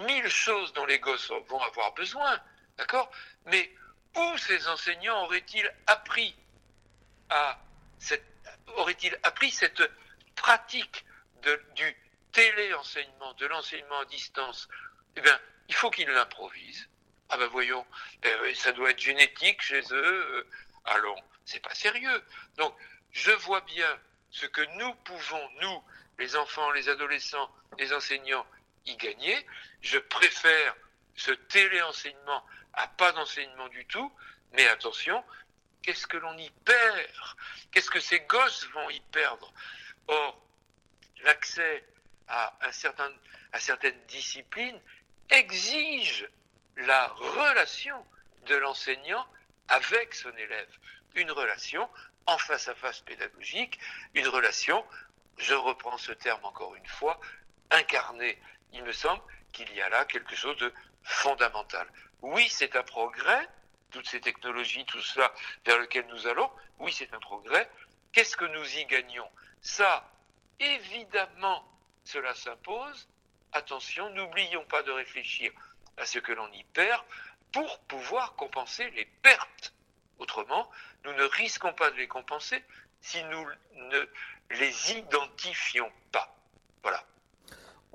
mille 0.06 0.28
choses 0.28 0.72
dont 0.72 0.84
les 0.84 0.98
gosses 0.98 1.30
vont 1.48 1.62
avoir 1.62 1.92
besoin, 1.94 2.40
d'accord? 2.76 3.10
Mais 3.46 3.72
où 4.16 4.38
ces 4.38 4.68
enseignants 4.68 5.24
auraient-ils 5.24 5.72
appris 5.86 6.36
cette, 7.98 8.24
auraient-ils 8.76 9.18
appris 9.22 9.50
cette 9.50 9.82
pratique 10.34 11.04
du 11.74 11.96
téléenseignement, 12.32 13.32
de 13.34 13.46
l'enseignement 13.46 14.00
à 14.00 14.04
distance? 14.06 14.68
Eh 15.16 15.20
bien, 15.20 15.38
il 15.68 15.74
faut 15.74 15.90
qu'ils 15.90 16.08
l'improvisent. 16.08 16.88
Ah 17.28 17.36
ben 17.38 17.46
voyons, 17.48 17.84
eh 18.22 18.54
ça 18.54 18.72
doit 18.72 18.90
être 18.90 19.00
génétique 19.00 19.60
chez 19.60 19.82
eux. 19.90 20.36
Euh, 20.36 20.46
allons, 20.84 21.20
c'est 21.44 21.60
pas 21.60 21.74
sérieux. 21.74 22.24
Donc, 22.56 22.76
je 23.10 23.32
vois 23.32 23.62
bien 23.62 24.00
ce 24.30 24.46
que 24.46 24.62
nous 24.78 24.94
pouvons, 24.94 25.50
nous, 25.60 25.84
les 26.18 26.36
enfants, 26.36 26.70
les 26.70 26.88
adolescents, 26.88 27.50
les 27.78 27.92
enseignants, 27.92 28.46
y 28.84 28.96
gagner. 28.96 29.46
Je 29.80 29.98
préfère 29.98 30.76
ce 31.16 31.32
téléenseignement 31.32 32.44
à 32.76 32.86
pas 32.88 33.12
d'enseignement 33.12 33.68
du 33.68 33.84
tout, 33.86 34.12
mais 34.52 34.66
attention, 34.68 35.24
qu'est-ce 35.82 36.06
que 36.06 36.16
l'on 36.16 36.36
y 36.36 36.50
perd? 36.64 37.08
Qu'est-ce 37.72 37.90
que 37.90 38.00
ces 38.00 38.20
gosses 38.20 38.66
vont 38.74 38.90
y 38.90 39.00
perdre? 39.00 39.52
Or, 40.08 40.40
l'accès 41.24 41.84
à, 42.28 42.56
à 42.60 42.72
certaines 43.60 44.06
disciplines 44.06 44.80
exige 45.30 46.28
la 46.76 47.06
relation 47.08 48.04
de 48.46 48.56
l'enseignant 48.56 49.26
avec 49.68 50.14
son 50.14 50.34
élève. 50.36 50.68
Une 51.14 51.30
relation 51.30 51.88
en 52.26 52.38
face 52.38 52.68
à 52.68 52.74
face 52.74 53.00
pédagogique, 53.00 53.78
une 54.14 54.28
relation, 54.28 54.84
je 55.38 55.54
reprends 55.54 55.98
ce 55.98 56.12
terme 56.12 56.44
encore 56.44 56.74
une 56.74 56.86
fois, 56.86 57.20
incarnée. 57.70 58.40
Il 58.72 58.82
me 58.84 58.92
semble 58.92 59.22
qu'il 59.52 59.72
y 59.74 59.80
a 59.80 59.88
là 59.88 60.04
quelque 60.04 60.34
chose 60.34 60.56
de 60.58 60.72
fondamental. 61.06 61.86
Oui, 62.20 62.48
c'est 62.48 62.76
un 62.76 62.82
progrès, 62.82 63.48
toutes 63.90 64.08
ces 64.08 64.20
technologies, 64.20 64.84
tout 64.86 65.00
cela 65.00 65.32
vers 65.64 65.78
lequel 65.78 66.06
nous 66.08 66.26
allons, 66.26 66.50
oui, 66.80 66.92
c'est 66.92 67.12
un 67.14 67.20
progrès. 67.20 67.70
Qu'est-ce 68.12 68.36
que 68.36 68.44
nous 68.44 68.78
y 68.78 68.84
gagnons? 68.86 69.28
Ça, 69.60 70.10
évidemment, 70.58 71.64
cela 72.04 72.34
s'impose. 72.34 73.08
Attention, 73.52 74.10
n'oublions 74.10 74.64
pas 74.64 74.82
de 74.82 74.90
réfléchir 74.90 75.52
à 75.96 76.04
ce 76.04 76.18
que 76.18 76.32
l'on 76.32 76.50
y 76.52 76.64
perd 76.64 77.02
pour 77.52 77.78
pouvoir 77.80 78.34
compenser 78.34 78.90
les 78.90 79.06
pertes. 79.22 79.72
Autrement, 80.18 80.68
nous 81.04 81.12
ne 81.12 81.24
risquons 81.24 81.72
pas 81.72 81.90
de 81.90 81.96
les 81.96 82.08
compenser 82.08 82.62
si 83.00 83.22
nous 83.24 83.48
ne 83.74 84.08
les 84.50 84.92
identifions 84.92 85.92
pas. 86.10 86.34
Voilà. 86.82 87.04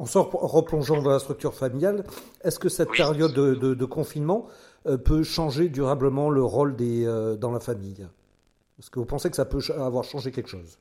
En 0.02 0.24
replongeant 0.24 1.00
dans 1.00 1.12
la 1.12 1.20
structure 1.20 1.54
familiale, 1.54 2.04
est-ce 2.44 2.58
que 2.58 2.70
cette 2.70 2.90
période 2.90 3.34
de, 3.34 3.86
confinement 3.86 4.48
euh, 4.88 4.98
peut 4.98 5.22
changer 5.22 5.70
durablement 5.70 6.32
le 6.32 6.44
rôle 6.44 6.76
des, 6.76 7.06
euh, 7.06 7.36
dans 7.36 7.52
la 7.52 7.60
famille? 7.60 8.08
Est-ce 8.80 8.90
que 8.90 8.98
vous 8.98 9.06
pensez 9.06 9.30
que 9.30 9.36
ça 9.36 9.46
peut 9.46 9.62
avoir 9.78 10.04
changé 10.04 10.32
quelque 10.32 10.50
chose? 10.50 10.80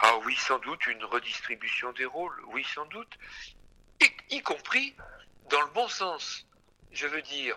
Ah 0.00 0.14
oui, 0.26 0.34
sans 0.34 0.58
doute, 0.58 0.84
une 0.88 1.04
redistribution 1.04 1.92
des 1.92 2.04
rôles, 2.04 2.34
oui, 2.52 2.64
sans 2.74 2.86
doute, 2.86 3.16
y 4.30 4.40
compris 4.40 4.92
dans 5.50 5.60
le 5.60 5.72
bon 5.72 5.86
sens. 5.86 6.44
Je 6.90 7.06
veux 7.06 7.22
dire, 7.22 7.56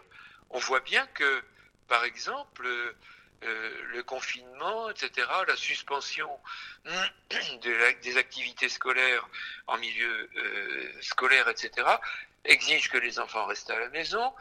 on 0.51 0.59
voit 0.59 0.81
bien 0.81 1.07
que, 1.15 1.41
par 1.87 2.03
exemple, 2.03 2.63
euh, 2.63 2.93
le 3.45 4.03
confinement, 4.03 4.89
etc., 4.89 5.27
la 5.47 5.55
suspension 5.55 6.29
des 7.61 8.17
activités 8.17 8.69
scolaires 8.69 9.27
en 9.67 9.77
milieu 9.77 10.29
euh, 10.37 11.01
scolaire, 11.01 11.47
etc., 11.49 11.87
exige 12.43 12.89
que 12.89 12.97
les 12.97 13.19
enfants 13.19 13.45
restent 13.45 13.69
à 13.69 13.79
la 13.79 13.89
maison. 13.89 14.33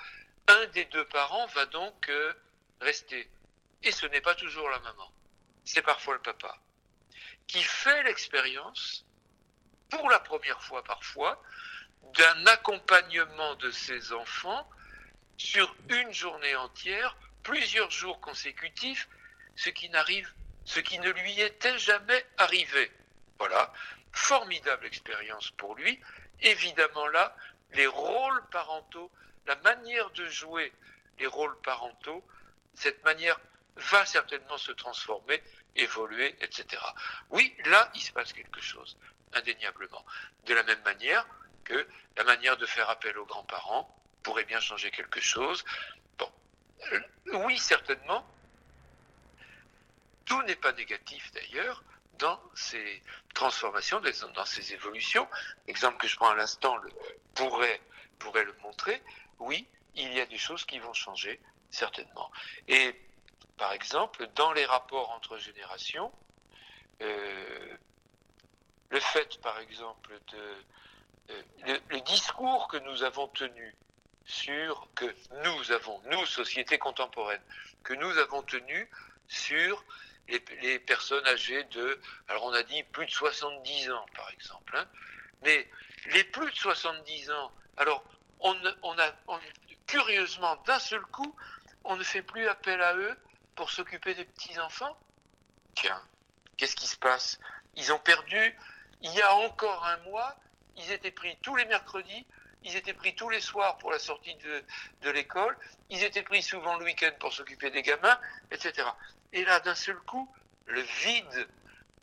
Un 0.48 0.66
des 0.68 0.84
deux 0.86 1.04
parents 1.06 1.46
va 1.46 1.66
donc 1.66 2.08
euh, 2.08 2.32
rester. 2.80 3.28
Et 3.82 3.92
ce 3.92 4.06
n'est 4.06 4.20
pas 4.20 4.34
toujours 4.34 4.68
la 4.70 4.78
maman, 4.80 5.12
c'est 5.64 5.82
parfois 5.82 6.14
le 6.14 6.20
papa, 6.20 6.56
qui 7.46 7.62
fait 7.62 8.02
l'expérience, 8.04 9.04
pour 9.90 10.08
la 10.10 10.20
première 10.20 10.62
fois 10.62 10.82
parfois, 10.84 11.42
d'un 12.16 12.46
accompagnement 12.46 13.54
de 13.56 13.70
ses 13.70 14.12
enfants 14.12 14.68
sur 15.36 15.74
une 15.88 16.12
journée 16.12 16.56
entière, 16.56 17.16
plusieurs 17.44 17.90
jours 17.90 18.20
consécutifs, 18.20 19.08
ce 19.54 19.70
qui 19.70 19.88
n'arrive, 19.90 20.32
ce 20.64 20.80
qui 20.80 20.98
ne 20.98 21.10
lui 21.10 21.40
était 21.40 21.78
jamais 21.78 22.26
arrivé. 22.38 22.90
Voilà, 23.38 23.72
formidable 24.12 24.86
expérience 24.86 25.50
pour 25.52 25.76
lui. 25.76 26.00
Évidemment 26.40 27.06
là, 27.08 27.36
les 27.74 27.86
rôles 27.86 28.42
parentaux, 28.50 29.10
la 29.46 29.56
manière 29.56 30.10
de 30.10 30.26
jouer 30.28 30.72
les 31.18 31.26
rôles 31.26 31.56
parentaux, 31.60 32.24
cette 32.74 33.04
manière 33.04 33.38
va 33.76 34.06
certainement 34.06 34.58
se 34.58 34.72
transformer, 34.72 35.42
évoluer, 35.76 36.34
etc. 36.40 36.82
Oui, 37.30 37.54
là, 37.66 37.90
il 37.94 38.00
se 38.00 38.12
passe 38.12 38.32
quelque 38.32 38.60
chose, 38.60 38.96
indéniablement. 39.32 40.04
De 40.46 40.54
la 40.54 40.62
même 40.62 40.82
manière 40.82 41.26
que 41.64 41.86
la 42.16 42.24
manière 42.24 42.56
de 42.56 42.66
faire 42.66 42.88
appel 42.90 43.16
aux 43.18 43.26
grands-parents 43.26 43.94
pourrait 44.22 44.44
bien 44.44 44.60
changer 44.60 44.90
quelque 44.90 45.20
chose. 45.20 45.64
Bon, 46.18 46.30
oui, 47.32 47.58
certainement. 47.58 48.26
Tout 50.24 50.42
n'est 50.44 50.56
pas 50.56 50.72
négatif 50.72 51.30
d'ailleurs 51.32 51.82
dans 52.18 52.40
ces 52.54 53.02
transformations, 53.34 54.00
dans 54.34 54.44
ces 54.44 54.72
évolutions. 54.72 55.28
L'exemple 55.66 55.98
que 55.98 56.06
je 56.06 56.16
prends 56.16 56.30
à 56.30 56.34
l'instant 56.34 56.76
pourrait, 57.34 57.80
pourrait 58.18 58.44
le 58.44 58.54
montrer. 58.62 59.02
Oui, 59.38 59.66
il 59.94 60.12
y 60.12 60.20
a 60.20 60.26
des 60.26 60.38
choses 60.38 60.64
qui 60.64 60.78
vont 60.78 60.92
changer, 60.92 61.40
certainement. 61.70 62.30
Et 62.68 62.94
par 63.56 63.72
exemple, 63.72 64.26
dans 64.34 64.52
les 64.52 64.64
rapports 64.64 65.10
entre 65.10 65.38
générations, 65.38 66.12
euh, 67.02 67.76
le 68.90 69.00
fait, 69.00 69.40
par 69.40 69.58
exemple, 69.58 70.18
de 70.32 70.56
euh, 71.30 71.42
le, 71.66 71.80
le, 71.88 72.00
discours 72.02 72.68
que 72.68 72.76
nous 72.76 73.02
avons 73.02 73.28
tenu 73.28 73.74
sur 74.24 74.88
que 74.94 75.14
nous 75.44 75.72
avons, 75.72 76.00
nous, 76.10 76.26
société 76.26 76.78
contemporaine, 76.78 77.42
que 77.82 77.94
nous 77.94 78.18
avons 78.18 78.42
tenu 78.42 78.88
sur 79.28 79.84
les, 80.28 80.78
personnes 80.78 81.26
âgées 81.26 81.64
de, 81.64 82.00
alors 82.28 82.44
on 82.44 82.52
a 82.52 82.62
dit 82.62 82.82
plus 82.84 83.06
de 83.06 83.10
70 83.10 83.90
ans, 83.90 84.06
par 84.16 84.30
exemple, 84.30 84.76
hein, 84.76 84.86
mais 85.42 85.68
les 86.06 86.24
plus 86.24 86.50
de 86.50 86.56
70 86.56 87.30
ans, 87.30 87.52
alors 87.76 88.02
on, 88.40 88.54
a, 88.98 89.12
curieusement, 89.86 90.56
d'un 90.66 90.78
seul 90.78 91.00
coup, 91.02 91.34
on 91.84 91.96
ne 91.96 92.02
fait 92.02 92.22
plus 92.22 92.46
appel 92.48 92.80
à 92.80 92.96
eux 92.96 93.16
pour 93.54 93.70
s'occuper 93.70 94.14
des 94.14 94.24
petits-enfants. 94.24 94.96
Tiens, 95.74 96.00
qu'est-ce 96.56 96.76
qui 96.76 96.86
se 96.86 96.96
passe? 96.96 97.38
Ils 97.76 97.92
ont 97.92 97.98
perdu, 97.98 98.58
il 99.02 99.12
y 99.12 99.22
a 99.22 99.34
encore 99.34 99.84
un 99.86 99.96
mois, 100.08 100.36
ils 100.76 100.92
étaient 100.92 101.10
pris 101.10 101.36
tous 101.42 101.56
les 101.56 101.64
mercredis, 101.66 102.26
ils 102.64 102.76
étaient 102.76 102.94
pris 102.94 103.14
tous 103.14 103.28
les 103.28 103.40
soirs 103.40 103.76
pour 103.78 103.92
la 103.92 103.98
sortie 103.98 104.34
de, 104.36 104.64
de 105.02 105.10
l'école, 105.10 105.56
ils 105.90 106.02
étaient 106.02 106.22
pris 106.22 106.42
souvent 106.42 106.76
le 106.78 106.84
week-end 106.84 107.12
pour 107.20 107.32
s'occuper 107.32 107.70
des 107.70 107.82
gamins, 107.82 108.18
etc. 108.50 108.88
Et 109.32 109.44
là, 109.44 109.60
d'un 109.60 109.74
seul 109.74 109.98
coup, 110.00 110.28
le 110.66 110.80
vide, 110.80 111.48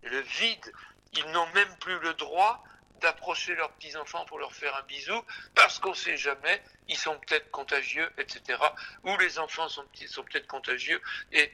le 0.03 0.19
vide, 0.21 0.71
ils 1.13 1.25
n'ont 1.31 1.47
même 1.53 1.75
plus 1.77 1.99
le 1.99 2.13
droit 2.13 2.63
d'approcher 3.01 3.55
leurs 3.55 3.71
petits-enfants 3.71 4.25
pour 4.25 4.37
leur 4.37 4.53
faire 4.53 4.75
un 4.75 4.83
bisou, 4.83 5.19
parce 5.55 5.79
qu'on 5.79 5.89
ne 5.89 5.95
sait 5.95 6.17
jamais, 6.17 6.63
ils 6.87 6.97
sont 6.97 7.17
peut-être 7.19 7.49
contagieux, 7.49 8.09
etc. 8.19 8.59
Ou 9.03 9.17
les 9.17 9.39
enfants 9.39 9.67
sont, 9.67 9.83
sont 10.07 10.23
peut-être 10.23 10.47
contagieux, 10.47 11.01
et 11.31 11.51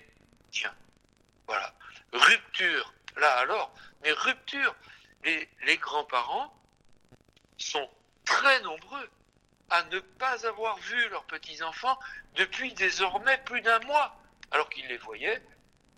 tiens, 0.51 0.75
voilà, 1.47 1.73
rupture, 2.11 2.93
là 3.15 3.31
alors, 3.37 3.73
mais 4.03 4.11
rupture, 4.11 4.75
les, 5.23 5.49
les 5.65 5.77
grands-parents 5.77 6.53
sont 7.57 7.89
très 8.27 8.61
nombreux 8.61 9.09
à 9.69 9.83
ne 9.83 9.99
pas 9.99 10.45
avoir 10.45 10.77
vu 10.77 11.09
leurs 11.09 11.23
petits-enfants 11.25 11.97
depuis 12.35 12.73
désormais 12.73 13.37
plus 13.45 13.61
d'un 13.61 13.79
mois, 13.79 14.15
alors 14.51 14.69
qu'ils 14.69 14.87
les 14.87 14.97
voyaient 14.97 15.41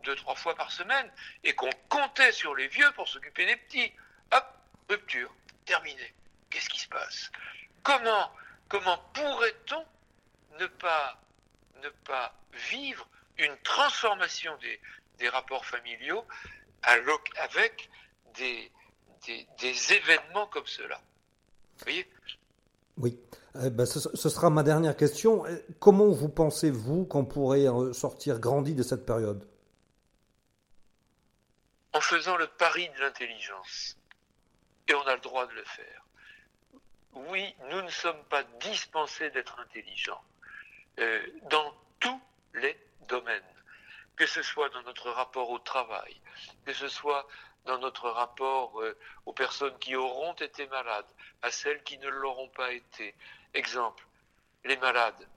deux, 0.03 0.15
trois 0.15 0.35
fois 0.35 0.55
par 0.55 0.71
semaine, 0.71 1.11
et 1.43 1.53
qu'on 1.55 1.69
comptait 1.89 2.31
sur 2.31 2.55
les 2.55 2.67
vieux 2.67 2.91
pour 2.93 3.07
s'occuper 3.07 3.45
des 3.45 3.55
petits. 3.57 3.91
Hop, 4.31 4.45
rupture, 4.87 5.33
terminé. 5.65 6.13
Qu'est-ce 6.49 6.69
qui 6.69 6.79
se 6.79 6.87
passe? 6.87 7.31
Comment, 7.83 8.31
comment 8.69 8.97
pourrait-on 9.13 9.85
ne 10.59 10.67
pas, 10.67 11.19
ne 11.83 11.89
pas 11.89 12.33
vivre 12.53 13.07
une 13.37 13.57
transformation 13.59 14.55
des, 14.57 14.79
des 15.17 15.29
rapports 15.29 15.65
familiaux 15.65 16.25
avec 16.83 17.89
des, 18.35 18.71
des, 19.25 19.47
des 19.57 19.93
événements 19.93 20.47
comme 20.47 20.67
cela? 20.67 21.01
Vous 21.79 21.85
voyez 21.85 22.09
Oui. 22.97 23.19
Eh 23.63 23.69
ben, 23.69 23.85
ce, 23.85 23.99
ce, 23.99 24.29
sera 24.29 24.49
ma 24.49 24.63
dernière 24.63 24.95
question. 24.95 25.43
Comment 25.79 26.09
vous 26.09 26.29
pensez-vous 26.29 27.05
qu'on 27.05 27.25
pourrait 27.25 27.65
sortir 27.93 28.39
grandi 28.39 28.75
de 28.75 28.83
cette 28.83 29.05
période? 29.05 29.47
En 31.93 32.01
faisant 32.01 32.37
le 32.37 32.47
pari 32.47 32.89
de 32.95 33.01
l'intelligence. 33.01 33.97
Et 34.87 34.93
on 34.93 35.01
a 35.07 35.15
le 35.15 35.21
droit 35.21 35.47
de 35.47 35.53
le 35.53 35.63
faire. 35.63 36.05
Oui, 37.13 37.55
nous 37.69 37.81
ne 37.81 37.89
sommes 37.89 38.23
pas 38.29 38.43
dispensés 38.59 39.29
d'être 39.31 39.59
intelligents 39.59 40.21
euh, 40.99 41.21
dans 41.49 41.73
tous 41.99 42.21
les 42.55 42.77
domaines, 43.07 43.41
que 44.15 44.25
ce 44.25 44.41
soit 44.41 44.69
dans 44.69 44.83
notre 44.83 45.09
rapport 45.09 45.49
au 45.49 45.59
travail, 45.59 46.19
que 46.65 46.73
ce 46.73 46.87
soit 46.87 47.27
dans 47.65 47.77
notre 47.79 48.09
rapport 48.09 48.81
euh, 48.81 48.97
aux 49.25 49.33
personnes 49.33 49.77
qui 49.79 49.95
auront 49.95 50.33
été 50.33 50.67
malades, 50.67 51.05
à 51.41 51.51
celles 51.51 51.83
qui 51.83 51.97
ne 51.97 52.09
l'auront 52.09 52.49
pas 52.49 52.71
été. 52.71 53.15
Exemple, 53.53 54.05
les 54.63 54.77
malades 54.77 55.27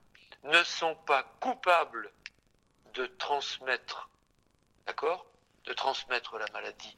ne 0.43 0.63
sont 0.63 0.95
pas 0.95 1.23
coupables 1.39 2.11
de 2.93 3.05
transmettre, 3.05 4.09
d'accord 4.85 5.25
De 5.65 5.73
transmettre 5.73 6.37
la 6.37 6.47
maladie. 6.53 6.95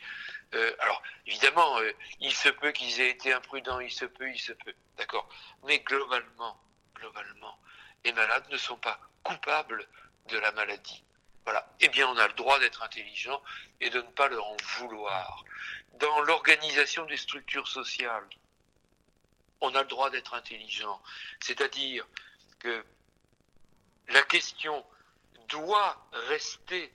Euh, 0.53 0.75
alors, 0.79 1.01
évidemment, 1.25 1.79
euh, 1.79 1.91
il 2.19 2.33
se 2.33 2.49
peut 2.49 2.71
qu'ils 2.71 3.01
aient 3.01 3.09
été 3.09 3.33
imprudents, 3.33 3.79
il 3.79 3.91
se 3.91 4.05
peut, 4.05 4.29
il 4.29 4.39
se 4.39 4.53
peut, 4.53 4.73
d'accord. 4.97 5.27
Mais 5.63 5.79
globalement, 5.79 6.59
globalement, 6.95 7.57
les 8.03 8.13
malades 8.13 8.49
ne 8.49 8.57
sont 8.57 8.77
pas 8.77 8.99
coupables 9.23 9.87
de 10.27 10.37
la 10.37 10.51
maladie. 10.51 11.03
Voilà. 11.45 11.67
Eh 11.79 11.89
bien, 11.89 12.07
on 12.09 12.17
a 12.17 12.27
le 12.27 12.33
droit 12.33 12.59
d'être 12.59 12.81
intelligent 12.81 13.41
et 13.79 13.89
de 13.89 14.01
ne 14.01 14.11
pas 14.11 14.27
leur 14.27 14.45
en 14.45 14.57
vouloir. 14.79 15.45
Dans 15.99 16.21
l'organisation 16.21 17.05
des 17.05 17.17
structures 17.17 17.67
sociales, 17.67 18.27
on 19.61 19.73
a 19.75 19.83
le 19.83 19.87
droit 19.87 20.09
d'être 20.09 20.33
intelligent. 20.33 21.01
C'est-à-dire 21.39 22.05
que 22.59 22.83
la 24.09 24.21
question 24.23 24.85
doit 25.47 26.07
rester 26.11 26.91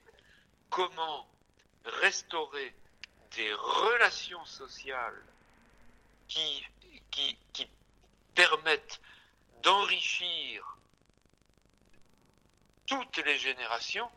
comment 0.68 1.28
restaurer 1.84 2.74
des 3.32 3.52
relations 3.54 4.44
sociales 4.44 5.24
qui, 6.28 6.66
qui, 7.10 7.38
qui 7.52 7.68
permettent 8.34 9.00
d'enrichir 9.62 10.76
toutes 12.86 13.18
les 13.18 13.38
générations 13.38 14.10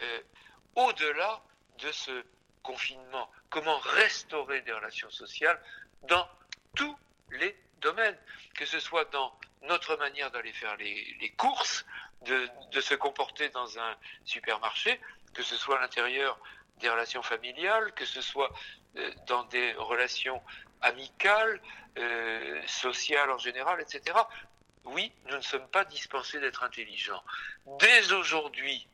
euh, 0.00 0.20
au-delà 0.76 1.42
de 1.78 1.90
ce 1.92 2.24
confinement. 2.62 3.30
Comment 3.50 3.78
restaurer 3.78 4.62
des 4.62 4.72
relations 4.72 5.10
sociales 5.10 5.60
dans 6.02 6.28
tous 6.74 6.96
les 7.30 7.56
domaines, 7.80 8.18
que 8.54 8.66
ce 8.66 8.80
soit 8.80 9.04
dans 9.12 9.38
notre 9.62 9.96
manière 9.96 10.30
d'aller 10.30 10.52
faire 10.52 10.76
les, 10.76 11.32
courses, 11.36 11.84
de, 12.22 12.48
de, 12.72 12.80
se 12.80 12.94
comporter 12.94 13.48
dans 13.50 13.78
un 13.78 13.96
supermarché, 14.24 15.00
que 15.32 15.42
ce 15.42 15.56
soit 15.56 15.78
à 15.78 15.80
l'intérieur 15.80 16.38
des 16.78 16.88
relations 16.88 17.22
familiales, 17.22 17.92
que 17.92 18.04
ce 18.04 18.20
soit 18.20 18.50
euh, 18.96 19.10
dans 19.26 19.44
des 19.44 19.72
relations 19.74 20.42
amicales, 20.80 21.60
euh, 21.98 22.62
sociales 22.66 23.30
en 23.30 23.38
général, 23.38 23.80
etc. 23.80 24.16
Oui, 24.84 25.12
nous 25.26 25.36
ne 25.36 25.42
sommes 25.42 25.68
pas 25.68 25.84
dispensés 25.84 26.40
d'être 26.40 26.62
intelligents. 26.62 27.22
Dès 27.78 28.12
aujourd'hui, 28.12 28.86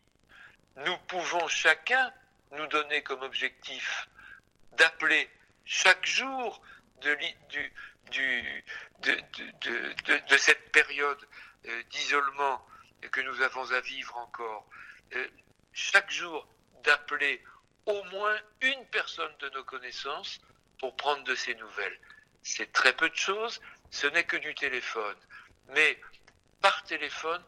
nous 0.76 0.96
pouvons 1.09 1.46
chacun 1.48 2.12
nous 2.52 2.66
donner 2.66 3.02
comme 3.02 3.22
objectif 3.22 4.09
d'appeler 4.72 5.28
chaque 5.64 6.04
jour 6.06 6.62
de, 7.02 7.16
cette 10.38 10.72
période 10.72 11.28
euh, 11.66 11.83
d'isolement 11.85 12.66
que 13.12 13.20
nous 13.20 13.40
avons 13.42 13.70
à 13.72 13.80
vivre 13.80 14.16
encore, 14.18 14.68
euh, 15.14 15.28
chaque 15.72 16.11
jour 16.11 16.46
d'appeler 16.83 17.42
au 17.87 18.02
moins 18.04 18.37
une 18.61 18.87
personne 18.87 19.35
de 19.38 19.48
nos 19.50 19.64
connaissances 19.64 20.40
pour 20.78 20.96
prendre 20.96 21.24
de 21.24 21.35
ses 21.35 21.54
nouvelles. 21.54 21.98
C'est 22.42 22.72
très 22.72 22.94
peu 22.94 23.09
de 23.09 23.16
choses, 23.16 23.61
ce 23.90 24.06
n'est 24.09 24.24
que 24.24 24.37
du 24.37 24.54
téléphone. 24.54 25.16
Mais 25.68 26.00
par 26.61 26.83
téléphone, 26.85 27.42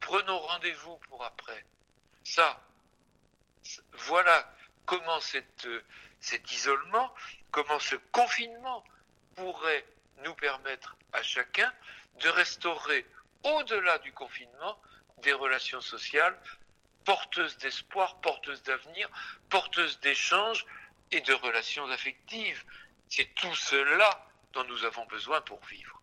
prenons 0.00 0.38
rendez-vous 0.38 0.96
pour 1.08 1.24
après. 1.24 1.64
Ça, 2.24 2.60
voilà 3.92 4.52
comment 4.86 5.20
cette, 5.20 5.68
cet 6.20 6.52
isolement, 6.52 7.14
comment 7.50 7.78
ce 7.78 7.96
confinement 8.12 8.84
pourrait 9.36 9.84
nous 10.24 10.34
permettre 10.34 10.96
à 11.12 11.22
chacun 11.22 11.72
de 12.20 12.28
restaurer 12.28 13.06
au-delà 13.44 13.98
du 13.98 14.12
confinement 14.12 14.80
des 15.18 15.32
relations 15.32 15.80
sociales 15.80 16.36
porteuses 17.04 17.56
d'espoir, 17.58 18.20
porteuses 18.20 18.62
d'avenir, 18.64 19.08
porteuses 19.48 19.98
d'échanges 20.00 20.66
et 21.10 21.20
de 21.20 21.32
relations 21.32 21.86
affectives. 21.90 22.62
C'est 23.08 23.34
tout 23.34 23.54
cela 23.54 24.26
dont 24.52 24.64
nous 24.64 24.84
avons 24.84 25.06
besoin 25.06 25.40
pour 25.40 25.64
vivre. 25.66 26.02